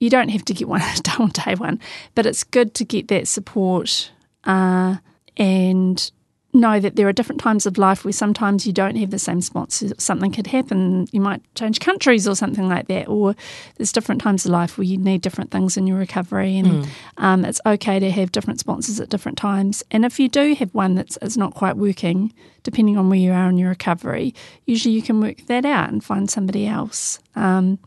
you 0.00 0.10
don't 0.10 0.28
have 0.28 0.44
to 0.44 0.54
get 0.54 0.68
one 0.68 0.80
done 1.02 1.20
on 1.22 1.28
day 1.30 1.54
one, 1.56 1.80
but 2.14 2.26
it's 2.26 2.44
good 2.44 2.74
to 2.74 2.84
get 2.84 3.08
that 3.08 3.26
support 3.28 4.12
uh, 4.44 4.96
and 5.36 6.12
know 6.54 6.80
that 6.80 6.96
there 6.96 7.06
are 7.06 7.12
different 7.12 7.40
times 7.40 7.66
of 7.66 7.76
life 7.76 8.04
where 8.04 8.12
sometimes 8.12 8.66
you 8.66 8.72
don't 8.72 8.96
have 8.96 9.10
the 9.10 9.18
same 9.18 9.40
sponsor. 9.42 9.88
Something 9.98 10.32
could 10.32 10.46
happen. 10.46 11.06
You 11.12 11.20
might 11.20 11.42
change 11.54 11.78
countries 11.78 12.26
or 12.26 12.34
something 12.34 12.68
like 12.68 12.88
that. 12.88 13.06
Or 13.08 13.36
there's 13.76 13.92
different 13.92 14.22
times 14.22 14.46
of 14.46 14.52
life 14.52 14.78
where 14.78 14.86
you 14.86 14.96
need 14.96 15.20
different 15.20 15.50
things 15.50 15.76
in 15.76 15.86
your 15.86 15.98
recovery. 15.98 16.56
And 16.56 16.88
um, 17.18 17.44
it's 17.44 17.60
okay 17.66 17.98
to 17.98 18.10
have 18.10 18.32
different 18.32 18.60
sponsors 18.60 18.98
at 18.98 19.10
different 19.10 19.36
times. 19.36 19.84
And 19.90 20.04
if 20.04 20.18
you 20.18 20.28
do 20.28 20.54
have 20.54 20.74
one 20.74 20.94
that's 20.94 21.18
is 21.18 21.36
not 21.36 21.54
quite 21.54 21.76
working, 21.76 22.32
depending 22.62 22.96
on 22.96 23.10
where 23.10 23.18
you 23.18 23.32
are 23.32 23.48
in 23.50 23.58
your 23.58 23.68
recovery, 23.68 24.34
usually 24.64 24.94
you 24.94 25.02
can 25.02 25.20
work 25.20 25.46
that 25.46 25.66
out 25.66 25.90
and 25.90 26.02
find 26.02 26.30
somebody 26.30 26.66
else. 26.66 27.18
Um, 27.36 27.78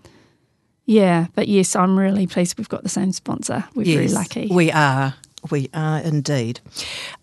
yeah, 0.85 1.27
but 1.35 1.47
yes, 1.47 1.75
I'm 1.75 1.97
really 1.97 2.27
pleased 2.27 2.57
we've 2.57 2.69
got 2.69 2.83
the 2.83 2.89
same 2.89 3.11
sponsor. 3.11 3.63
We're 3.75 3.85
very 3.85 4.07
lucky. 4.09 4.49
We 4.51 4.71
are. 4.71 5.15
We 5.49 5.69
are 5.73 5.99
indeed. 5.99 6.59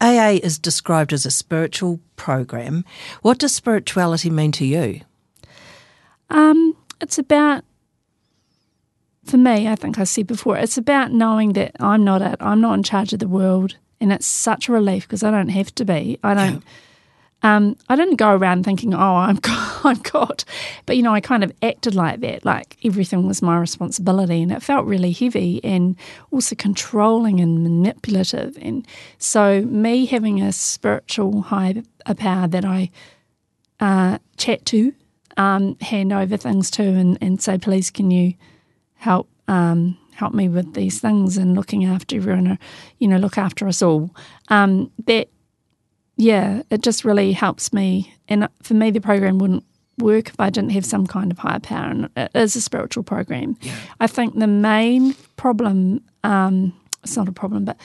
AA 0.01 0.39
is 0.43 0.59
described 0.59 1.13
as 1.13 1.25
a 1.25 1.31
spiritual 1.31 2.01
program. 2.17 2.85
What 3.23 3.39
does 3.39 3.55
spirituality 3.55 4.31
mean 4.31 4.53
to 4.53 4.65
you? 4.67 5.03
Um, 6.31 6.77
it's 7.01 7.19
about, 7.19 7.65
for 9.25 9.37
me, 9.37 9.69
I 9.69 9.77
think 9.77 9.99
I 9.99 10.05
said 10.05 10.27
before, 10.27 10.57
it's 10.57 10.77
about 10.77 11.13
knowing 11.13 11.53
that 11.53 11.77
I'm 11.79 12.05
not 12.05 12.23
it. 12.23 12.37
I'm 12.41 12.61
not 12.61 12.75
in 12.75 12.83
charge 12.83 13.13
of 13.13 13.21
the 13.21 13.29
world, 13.29 13.77
and 14.01 14.13
it's 14.13 14.27
such 14.27 14.69
a 14.69 14.73
relief 14.73 15.05
because 15.05 15.23
I 15.23 15.31
don't 15.31 15.49
have 15.51 15.75
to 15.77 15.85
be. 15.85 16.19
I 16.23 16.35
don't. 16.35 16.65
Um, 17.43 17.77
I 17.89 17.95
didn't 17.95 18.17
go 18.17 18.35
around 18.35 18.65
thinking, 18.65 18.95
"Oh, 18.95 19.17
I'm 19.17 19.37
God, 19.43 19.81
I'm 19.85 19.99
God," 19.99 20.45
but 20.87 20.97
you 20.97 21.03
know, 21.03 21.15
I 21.15 21.21
kind 21.21 21.45
of 21.45 21.53
acted 21.63 21.95
like 21.95 22.21
that, 22.21 22.45
like 22.45 22.77
everything 22.85 23.27
was 23.27 23.43
my 23.43 23.59
responsibility, 23.59 24.43
and 24.43 24.51
it 24.51 24.63
felt 24.63 24.87
really 24.87 25.13
heavy 25.13 25.63
and 25.63 25.97
also 26.31 26.57
controlling 26.57 27.41
and 27.41 27.63
manipulative. 27.63 28.59
And 28.61 28.87
so, 29.19 29.63
me 29.63 30.07
having 30.07 30.43
a 30.43 30.53
spiritual 30.53 31.43
higher 31.43 31.83
power 32.17 32.49
that 32.49 32.65
I 32.65 32.91
uh, 33.79 34.19
chat 34.37 34.65
to, 34.67 34.93
um, 35.37 35.77
hand 35.81 36.13
over 36.13 36.37
things 36.37 36.71
to, 36.73 36.83
and, 36.83 37.19
and 37.21 37.41
say, 37.41 37.57
"Please, 37.59 37.91
can 37.91 38.11
you 38.11 38.35
help?" 38.97 39.29
Um, 39.47 39.97
help 40.13 40.35
me 40.35 40.49
with 40.49 40.75
these 40.75 41.01
things 41.01 41.39
and 41.39 41.55
looking 41.55 41.85
after 41.85 42.17
everyone, 42.17 42.49
or, 42.49 42.59
you 42.99 43.07
know, 43.07 43.17
look 43.19 43.39
after 43.39 43.69
us 43.69 43.81
all. 43.81 44.11
Um, 44.49 44.91
that 45.07 45.29
yeah, 46.19 46.63
it 46.69 46.83
just 46.83 47.05
really 47.05 47.33
helps 47.33 47.73
me. 47.73 48.13
And 48.29 48.49
for 48.63 48.75
me, 48.75 48.91
the 48.91 49.01
program 49.01 49.39
wouldn't 49.39 49.65
work 49.99 50.29
if 50.29 50.39
I 50.39 50.51
didn't 50.51 50.71
have 50.71 50.85
some 50.85 51.07
kind 51.07 51.31
of 51.31 51.39
higher 51.39 51.61
power. 51.61 51.91
And 51.91 52.11
it 52.17 52.31
is 52.35 52.57
a 52.57 52.61
spiritual 52.61 53.05
program. 53.05 53.57
Yeah. 53.63 53.77
I 54.01 54.09
think 54.09 54.37
the 54.37 54.49
main 54.49 55.15
problem, 55.37 56.03
um, 56.25 56.75
it's 57.05 57.17
not 57.17 57.29
a 57.29 57.33
problem, 57.33 57.65
but 57.65 57.77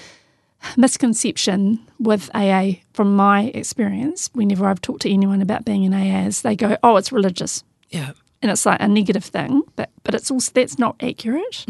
misconception 0.76 1.80
with 2.00 2.32
AA, 2.34 2.80
from 2.94 3.16
my 3.16 3.52
experience, 3.54 4.32
whenever 4.34 4.66
I've 4.66 4.82
talked 4.82 5.04
to 5.04 5.14
anyone 5.14 5.42
about 5.42 5.64
being 5.64 5.84
in 5.84 5.94
AA, 5.94 6.26
is 6.26 6.42
they 6.42 6.56
go, 6.56 6.76
oh, 6.82 6.98
it's 6.98 7.12
religious. 7.12 7.64
Yeah. 7.90 8.14
And 8.42 8.50
it's 8.52 8.66
like 8.66 8.82
a 8.82 8.88
negative 8.88 9.24
thing, 9.24 9.62
but 9.78 9.90
but 10.04 10.16
it's 10.16 10.30
also 10.30 10.52
that's 10.54 10.78
not 10.78 10.98
accurate. 11.02 11.66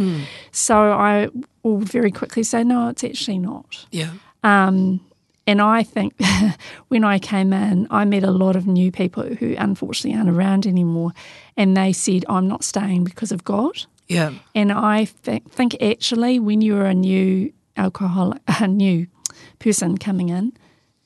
So 0.51 0.75
I 0.93 1.29
will 1.61 1.77
very 1.77 2.09
quickly 2.09 2.41
say, 2.41 2.63
no, 2.63 2.87
it's 2.87 3.03
actually 3.03 3.37
not. 3.37 3.85
Yeah. 3.91 4.09
Um, 4.43 4.99
and 5.47 5.61
I 5.61 5.83
think 5.83 6.13
when 6.87 7.03
I 7.03 7.19
came 7.19 7.51
in, 7.53 7.87
I 7.91 8.05
met 8.05 8.23
a 8.23 8.31
lot 8.31 8.55
of 8.55 8.65
new 8.67 8.91
people 8.91 9.23
who 9.23 9.55
unfortunately 9.57 10.17
aren't 10.17 10.29
around 10.29 10.65
anymore. 10.65 11.11
And 11.57 11.75
they 11.75 11.93
said, 11.93 12.23
I'm 12.29 12.47
not 12.47 12.63
staying 12.63 13.03
because 13.03 13.31
of 13.31 13.43
God. 13.43 13.85
Yeah. 14.07 14.31
And 14.55 14.71
I 14.71 15.05
th- 15.23 15.43
think 15.49 15.81
actually, 15.81 16.39
when 16.39 16.61
you're 16.61 16.85
a 16.85 16.93
new 16.93 17.51
alcoholic, 17.77 18.41
a 18.47 18.67
new 18.67 19.07
person 19.59 19.97
coming 19.97 20.29
in, 20.29 20.53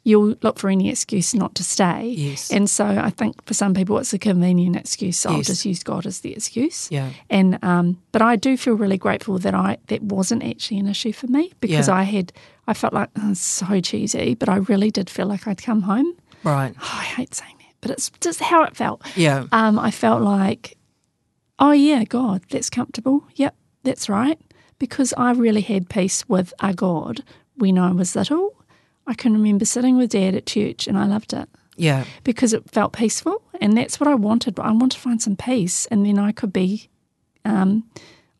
you'll 0.03 0.35
look 0.41 0.57
for 0.57 0.69
any 0.69 0.89
excuse 0.89 1.33
not 1.33 1.53
to 1.55 1.63
stay. 1.63 2.07
Yes. 2.15 2.51
And 2.51 2.69
so 2.69 2.85
I 2.85 3.09
think 3.09 3.43
for 3.45 3.53
some 3.53 3.73
people, 3.73 3.97
it's 3.97 4.13
a 4.13 4.19
convenient 4.19 4.75
excuse. 4.75 5.17
So 5.19 5.29
I'll 5.31 5.37
Yes. 5.37 5.47
just 5.47 5.65
use 5.65 5.83
God 5.83 6.05
as 6.05 6.21
the 6.21 6.33
excuse. 6.33 6.89
Yeah. 6.91 7.09
And 7.29 7.61
um, 7.63 7.97
but 8.13 8.21
I 8.21 8.35
do 8.37 8.55
feel 8.55 8.75
really 8.75 8.97
grateful 8.97 9.37
that 9.39 9.53
I 9.53 9.77
that 9.87 10.01
wasn't 10.01 10.43
actually 10.43 10.79
an 10.79 10.87
issue 10.87 11.11
for 11.11 11.27
me 11.27 11.51
because 11.59 11.87
Yeah. 11.89 11.95
I 11.95 12.03
had 12.03 12.31
I 12.67 12.73
felt 12.73 12.93
like 12.93 13.09
oh, 13.17 13.33
so 13.33 13.79
cheesy, 13.81 14.35
but 14.35 14.49
I 14.49 14.57
really 14.57 14.91
did 14.91 15.09
feel 15.09 15.25
like 15.27 15.47
I'd 15.47 15.61
come 15.61 15.83
home. 15.83 16.13
Right. 16.43 16.73
Oh, 16.77 16.97
I 16.99 17.03
hate 17.03 17.33
saying 17.33 17.55
that, 17.59 17.73
but 17.81 17.91
it's 17.91 18.09
just 18.21 18.39
how 18.41 18.63
it 18.63 18.75
felt. 18.75 19.01
Yeah. 19.15 19.45
Um, 19.51 19.79
I 19.79 19.91
felt 19.91 20.21
like, 20.21 20.77
oh 21.59 21.71
yeah, 21.71 22.03
God, 22.03 22.43
that's 22.49 22.69
comfortable. 22.69 23.23
Yep, 23.35 23.55
that's 23.83 24.09
right. 24.09 24.39
Because 24.79 25.13
I 25.17 25.31
really 25.31 25.61
had 25.61 25.89
peace 25.89 26.27
with 26.29 26.53
our 26.59 26.73
God 26.73 27.23
when 27.55 27.77
I 27.79 27.91
was 27.91 28.15
little. 28.15 28.53
I 29.07 29.13
can 29.13 29.33
remember 29.33 29.65
sitting 29.65 29.97
with 29.97 30.11
Dad 30.11 30.35
at 30.35 30.45
church, 30.45 30.87
and 30.87 30.97
I 30.97 31.05
loved 31.05 31.31
it 31.33 31.47
Yeah. 31.77 32.03
because 32.23 32.51
it 32.53 32.69
felt 32.69 32.91
peaceful, 32.93 33.41
and 33.61 33.77
that's 33.77 33.99
what 33.99 34.07
I 34.09 34.15
wanted. 34.15 34.55
But 34.55 34.65
I 34.65 34.71
wanted 34.71 34.91
to 34.91 34.99
find 34.99 35.21
some 35.21 35.35
peace, 35.37 35.85
and 35.87 36.05
then 36.05 36.19
I 36.19 36.31
could 36.33 36.51
be 36.53 36.89
um, 37.45 37.85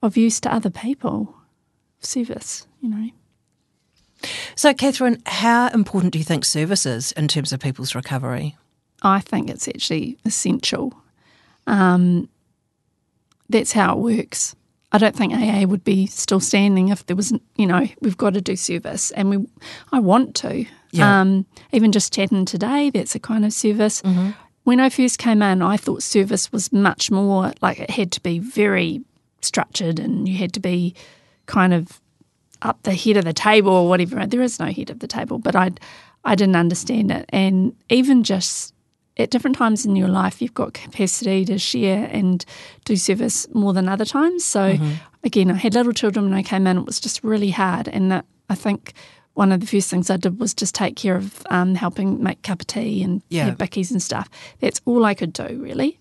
of 0.04 0.18
use 0.18 0.40
to 0.42 0.54
other 0.54 0.70
people, 0.70 1.34
service. 2.02 2.68
You 2.82 2.90
know. 2.90 3.10
So, 4.56 4.74
Catherine, 4.74 5.22
how 5.26 5.68
important 5.70 6.14
do 6.14 6.20
you 6.20 6.26
think 6.26 6.46
service 6.46 6.86
is 6.86 7.12
in 7.14 7.28
terms 7.28 7.54
of 7.54 7.60
people's 7.60 7.96
recovery? 7.96 8.56
I 9.02 9.20
think 9.20 9.50
it's 9.50 9.68
actually 9.68 10.18
essential. 10.26 10.94
Um, 11.68 12.30
that's 13.50 13.72
how 13.72 13.94
it 13.94 14.02
works. 14.02 14.56
I 14.92 14.98
don't 14.98 15.16
think 15.16 15.34
AA 15.34 15.66
would 15.66 15.84
be 15.84 16.08
still 16.08 16.40
standing 16.40 16.90
if 16.90 17.06
there 17.06 17.16
wasn't, 17.16 17.44
you 17.56 17.68
know, 17.68 17.86
we've 18.02 18.18
got 18.18 18.34
to 18.34 18.42
do 18.42 18.56
service 18.56 19.12
and 19.12 19.30
we, 19.30 19.46
I 19.92 20.00
want 20.00 20.34
to. 20.38 20.66
Yeah. 20.92 21.22
Um, 21.22 21.46
even 21.74 21.92
just 21.92 22.14
chatting 22.14 22.46
today, 22.46 22.90
that's 22.90 23.14
a 23.14 23.20
kind 23.20 23.46
of 23.46 23.52
service. 23.52 24.02
When 24.64 24.80
I 24.80 24.90
first 24.90 25.20
came 25.20 25.42
in, 25.42 25.62
I 25.62 25.78
thought 25.78 26.04
service 26.04 26.52
was 26.52 26.72
much 26.72 27.12
more 27.12 27.54
like 27.62 27.80
it 27.80 27.90
had 27.90 28.12
to 28.14 28.22
be 28.22 28.40
very 28.40 29.02
structured 29.42 30.00
and 30.00 30.28
you 30.28 30.38
had 30.38 30.54
to 30.54 30.60
be 30.60 30.96
kind 31.46 31.74
of 31.74 32.02
up 32.62 32.82
the 32.84 32.94
head 32.94 33.18
of 33.18 33.26
the 33.26 33.34
table 33.34 33.72
or 33.72 33.88
whatever. 33.90 34.26
There 34.26 34.42
is 34.42 34.60
no 34.60 34.68
head 34.68 34.90
of 34.90 35.00
the 35.00 35.08
table, 35.08 35.40
but 35.40 35.56
I, 35.56 35.72
I 36.26 36.36
didn't 36.36 36.56
understand 36.56 37.12
it. 37.12 37.26
And 37.30 37.76
even 37.90 38.24
just 38.24 38.74
at 39.18 39.32
different 39.32 39.58
times 39.58 39.86
in 39.86 39.96
your 39.96 40.10
life, 40.10 40.42
you've 40.42 40.54
got 40.54 40.74
capacity 40.74 41.44
to 41.46 41.58
share 41.58 42.08
and 42.12 42.46
do 42.86 42.96
service 42.96 43.48
more 43.54 43.74
than 43.74 43.90
other 43.90 44.06
times. 44.06 44.46
So, 44.46 44.78
again, 45.24 45.50
I 45.50 45.56
had 45.56 45.74
little 45.74 45.92
children 45.94 46.26
when 46.26 46.34
I 46.38 46.44
came 46.44 46.68
in. 46.68 46.78
It 46.78 46.86
was 46.86 47.00
just 47.00 47.24
really 47.24 47.50
hard. 47.50 47.88
And 47.88 48.12
that, 48.12 48.26
I 48.50 48.56
think 48.56 48.94
one 49.34 49.52
of 49.52 49.60
the 49.60 49.66
first 49.68 49.90
things 49.90 50.10
I 50.10 50.18
did 50.18 50.40
was 50.40 50.54
just 50.54 50.76
take 50.76 50.96
care 50.96 51.16
of 51.16 51.42
um, 51.50 51.76
helping 51.76 52.22
make 52.24 52.42
cup 52.44 52.62
of 52.62 52.68
tea 52.68 53.04
and 53.04 53.22
Yeah. 53.30 53.52
bickies 53.56 53.92
and 53.92 54.02
stuff. 54.02 54.30
That's 54.60 54.82
all 54.86 55.04
I 55.06 55.14
could 55.16 55.34
do, 55.34 55.60
really. 55.62 56.00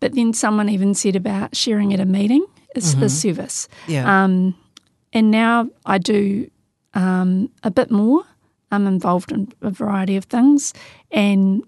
But 0.00 0.14
then 0.14 0.32
someone 0.34 0.68
even 0.68 0.94
said 0.94 1.16
about 1.16 1.56
sharing 1.56 1.94
at 1.94 2.00
a 2.00 2.04
meeting 2.04 2.44
is, 2.74 2.94
the 2.96 3.08
service. 3.08 3.68
Yeah. 3.88 4.24
Um, 4.24 4.54
and 5.12 5.30
now 5.30 5.68
I 5.84 5.98
do 5.98 6.50
um, 6.94 7.50
a 7.62 7.70
bit 7.70 7.90
more. 7.90 8.24
I'm 8.70 8.86
involved 8.86 9.32
in 9.32 9.52
a 9.62 9.70
variety 9.70 10.16
of 10.16 10.24
things, 10.24 10.74
and 11.10 11.62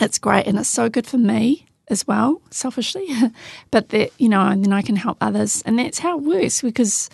it's 0.00 0.18
great, 0.18 0.46
and 0.46 0.58
it's 0.58 0.68
so 0.68 0.88
good 0.88 1.06
for 1.06 1.18
me 1.18 1.66
as 1.88 2.06
well, 2.06 2.42
selfishly. 2.50 3.06
but 3.70 3.90
that 3.90 4.10
you 4.18 4.28
know, 4.28 4.40
and 4.40 4.64
then 4.64 4.72
I 4.72 4.82
can 4.82 4.96
help 4.96 5.18
others, 5.20 5.62
and 5.62 5.78
that's 5.78 6.00
how 6.00 6.18
it 6.18 6.24
works 6.24 6.62
because 6.62 7.08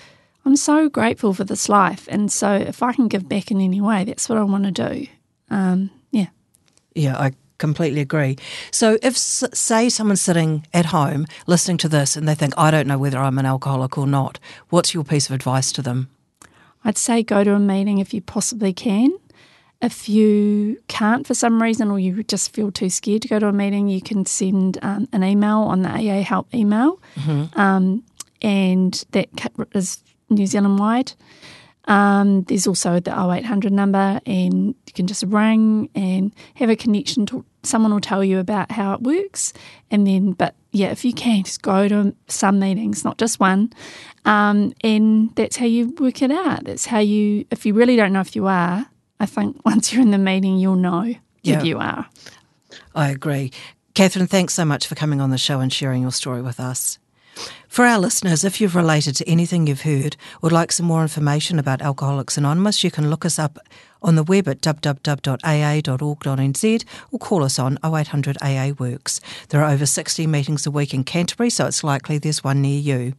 I'm 0.44 0.56
so 0.56 0.88
grateful 0.88 1.34
for 1.34 1.44
this 1.44 1.68
life, 1.68 2.08
and 2.10 2.32
so 2.32 2.52
if 2.54 2.82
I 2.82 2.92
can 2.92 3.08
give 3.08 3.28
back 3.28 3.50
in 3.50 3.60
any 3.60 3.80
way, 3.80 4.04
that's 4.04 4.28
what 4.28 4.38
I 4.38 4.42
want 4.44 4.64
to 4.64 4.70
do. 4.70 5.06
Um, 5.50 5.90
yeah. 6.10 6.28
Yeah, 6.94 7.16
I 7.18 7.32
completely 7.64 8.02
agree. 8.02 8.36
So, 8.70 8.98
if, 9.02 9.16
say, 9.16 9.88
someone's 9.88 10.20
sitting 10.20 10.66
at 10.74 10.86
home 10.86 11.26
listening 11.46 11.78
to 11.78 11.88
this 11.88 12.14
and 12.14 12.28
they 12.28 12.34
think, 12.34 12.52
I 12.58 12.70
don't 12.70 12.86
know 12.86 12.98
whether 12.98 13.18
I'm 13.18 13.38
an 13.38 13.46
alcoholic 13.46 13.96
or 13.96 14.06
not, 14.06 14.38
what's 14.68 14.92
your 14.92 15.04
piece 15.04 15.26
of 15.28 15.34
advice 15.34 15.72
to 15.72 15.82
them? 15.82 16.08
I'd 16.84 16.98
say 16.98 17.22
go 17.22 17.42
to 17.42 17.54
a 17.54 17.58
meeting 17.58 17.98
if 17.98 18.12
you 18.12 18.20
possibly 18.20 18.74
can. 18.74 19.10
If 19.80 20.08
you 20.08 20.78
can't 20.88 21.26
for 21.26 21.34
some 21.34 21.62
reason 21.62 21.90
or 21.90 21.98
you 21.98 22.22
just 22.22 22.52
feel 22.54 22.70
too 22.70 22.90
scared 22.90 23.22
to 23.22 23.28
go 23.28 23.38
to 23.38 23.48
a 23.48 23.52
meeting, 23.52 23.88
you 23.88 24.02
can 24.02 24.26
send 24.26 24.78
um, 24.82 25.08
an 25.12 25.24
email 25.24 25.60
on 25.60 25.82
the 25.82 25.88
AA 25.88 26.22
Help 26.22 26.54
email. 26.54 27.00
Um, 27.56 28.02
and 28.42 29.04
that 29.12 29.28
is 29.74 30.02
New 30.28 30.46
Zealand 30.46 30.78
wide. 30.78 31.12
Um, 31.86 32.42
there's 32.44 32.66
also 32.66 32.98
the 33.00 33.10
0800 33.10 33.72
number, 33.72 34.20
and 34.24 34.74
you 34.86 34.92
can 34.94 35.06
just 35.06 35.22
ring 35.24 35.90
and 35.94 36.32
have 36.54 36.70
a 36.70 36.76
connection 36.76 37.26
to 37.26 37.44
someone 37.66 37.92
will 37.92 38.00
tell 38.00 38.22
you 38.24 38.38
about 38.38 38.70
how 38.72 38.94
it 38.94 39.02
works. 39.02 39.52
And 39.90 40.06
then, 40.06 40.32
but 40.32 40.54
yeah, 40.72 40.88
if 40.88 41.04
you 41.04 41.12
can, 41.12 41.44
just 41.44 41.62
go 41.62 41.88
to 41.88 42.14
some 42.28 42.58
meetings, 42.58 43.04
not 43.04 43.18
just 43.18 43.40
one. 43.40 43.72
Um, 44.24 44.72
and 44.82 45.34
that's 45.36 45.56
how 45.56 45.66
you 45.66 45.94
work 45.98 46.22
it 46.22 46.30
out. 46.30 46.64
That's 46.64 46.86
how 46.86 46.98
you, 46.98 47.44
if 47.50 47.64
you 47.66 47.74
really 47.74 47.96
don't 47.96 48.12
know 48.12 48.20
if 48.20 48.34
you 48.36 48.46
are, 48.46 48.86
I 49.20 49.26
think 49.26 49.60
once 49.64 49.92
you're 49.92 50.02
in 50.02 50.10
the 50.10 50.18
meeting, 50.18 50.58
you'll 50.58 50.76
know 50.76 51.14
Yeah. 51.42 51.58
if 51.58 51.64
you 51.64 51.78
are. 51.78 52.06
I 52.94 53.10
agree. 53.10 53.52
Catherine, 53.94 54.26
thanks 54.26 54.54
so 54.54 54.64
much 54.64 54.86
for 54.88 54.94
coming 54.96 55.20
on 55.20 55.30
the 55.30 55.38
show 55.38 55.60
and 55.60 55.72
sharing 55.72 56.02
your 56.02 56.10
story 56.12 56.42
with 56.42 56.58
us. 56.58 56.98
For 57.68 57.84
our 57.84 57.98
listeners, 57.98 58.44
if 58.44 58.60
you've 58.60 58.76
related 58.76 59.16
to 59.16 59.28
anything 59.28 59.66
you've 59.66 59.82
heard 59.82 60.16
or 60.36 60.38
would 60.42 60.52
like 60.52 60.70
some 60.70 60.86
more 60.86 61.02
information 61.02 61.58
about 61.58 61.82
Alcoholics 61.82 62.38
Anonymous, 62.38 62.84
you 62.84 62.90
can 62.92 63.10
look 63.10 63.24
us 63.24 63.38
up 63.38 63.58
on 64.04 64.14
the 64.14 64.22
web 64.22 64.46
at 64.46 64.60
www.aa.org.nz 64.60 65.44
or 67.10 67.18
call 67.18 67.42
us 67.42 67.58
on 67.58 67.78
0800 67.84 68.36
AA 68.40 68.72
Works. 68.78 69.20
There 69.48 69.62
are 69.62 69.70
over 69.72 69.86
60 69.86 70.26
meetings 70.26 70.66
a 70.66 70.70
week 70.70 70.94
in 70.94 71.02
Canterbury, 71.02 71.50
so 71.50 71.66
it's 71.66 71.82
likely 71.82 72.18
there's 72.18 72.44
one 72.44 72.62
near 72.62 72.78
you. 72.78 73.14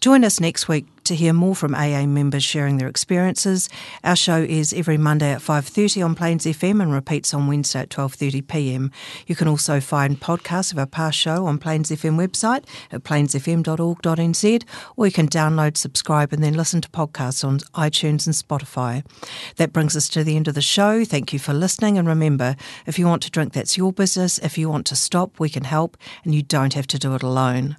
Join 0.00 0.24
us 0.24 0.40
next 0.40 0.68
week 0.68 0.86
to 1.06 1.14
hear 1.14 1.32
more 1.32 1.54
from 1.54 1.74
AA 1.74 2.06
members 2.06 2.44
sharing 2.44 2.76
their 2.76 2.88
experiences. 2.88 3.68
Our 4.04 4.16
show 4.16 4.42
is 4.42 4.72
every 4.72 4.98
Monday 4.98 5.32
at 5.32 5.40
5:30 5.40 6.04
on 6.04 6.14
Plains 6.14 6.46
FM 6.46 6.80
and 6.82 6.92
repeats 6.92 7.32
on 7.32 7.46
Wednesday 7.46 7.80
at 7.80 7.88
12:30 7.88 8.46
p.m. 8.46 8.90
You 9.26 9.34
can 9.34 9.48
also 9.48 9.80
find 9.80 10.20
podcasts 10.20 10.72
of 10.72 10.78
our 10.78 10.86
past 10.86 11.18
show 11.18 11.46
on 11.46 11.58
Plains 11.58 11.90
FM 11.90 12.16
website 12.16 12.64
at 12.92 13.04
plainsfm.org.nz 13.04 14.64
or 14.96 15.06
you 15.06 15.12
can 15.12 15.28
download, 15.28 15.76
subscribe 15.76 16.32
and 16.32 16.42
then 16.42 16.54
listen 16.54 16.80
to 16.80 16.88
podcasts 16.90 17.44
on 17.46 17.58
iTunes 17.74 18.26
and 18.26 18.34
Spotify. 18.34 19.04
That 19.56 19.72
brings 19.72 19.96
us 19.96 20.08
to 20.10 20.24
the 20.24 20.36
end 20.36 20.48
of 20.48 20.54
the 20.54 20.62
show. 20.62 21.04
Thank 21.04 21.32
you 21.32 21.38
for 21.38 21.54
listening 21.54 21.98
and 21.98 22.06
remember, 22.06 22.56
if 22.86 22.98
you 22.98 23.06
want 23.06 23.22
to 23.22 23.30
drink 23.30 23.52
that's 23.52 23.76
your 23.76 23.92
business. 23.92 24.38
If 24.38 24.58
you 24.58 24.68
want 24.68 24.86
to 24.86 24.96
stop, 24.96 25.38
we 25.38 25.48
can 25.48 25.64
help 25.64 25.96
and 26.24 26.34
you 26.34 26.42
don't 26.42 26.74
have 26.74 26.86
to 26.88 26.98
do 26.98 27.14
it 27.14 27.22
alone. 27.22 27.76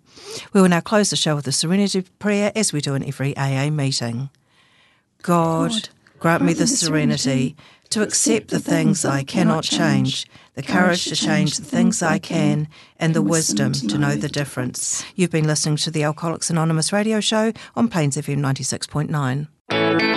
We 0.54 0.62
will 0.62 0.70
now 0.70 0.82
close 0.82 1.10
the 1.10 1.16
show 1.16 1.36
with 1.36 1.48
a 1.48 1.52
serenity 1.52 2.04
prayer 2.20 2.52
as 2.56 2.74
we 2.74 2.82
do 2.82 2.96
in 2.96 3.04
every 3.04 3.36
AA 3.38 3.70
meeting. 3.70 4.30
God, 5.22 5.72
God, 5.72 5.90
grant 6.20 6.44
me 6.44 6.54
the 6.54 6.68
serenity 6.68 7.56
to 7.90 8.04
accept 8.04 8.50
the 8.50 8.60
things 8.60 9.06
I 9.06 9.24
cannot 9.24 9.64
change, 9.64 10.28
the 10.56 10.64
courage 10.64 11.06
to 11.06 11.16
change 11.16 11.58
the 11.58 11.66
things 11.66 12.02
I 12.02 12.20
can, 12.20 12.68
and 13.00 13.14
the 13.14 13.22
wisdom 13.22 13.74
to 13.74 13.98
know 13.98 14.16
the 14.16 14.28
difference. 14.30 15.06
You've 15.16 15.32
been 15.32 15.48
listening 15.48 15.78
to 15.78 15.92
the 15.92 16.04
Alcoholics 16.04 16.50
Anonymous 16.50 16.92
radio 16.92 17.20
show 17.20 17.54
on 17.76 17.88
Plains 17.88 18.18
FM 18.18 18.40
96.9. 18.40 20.17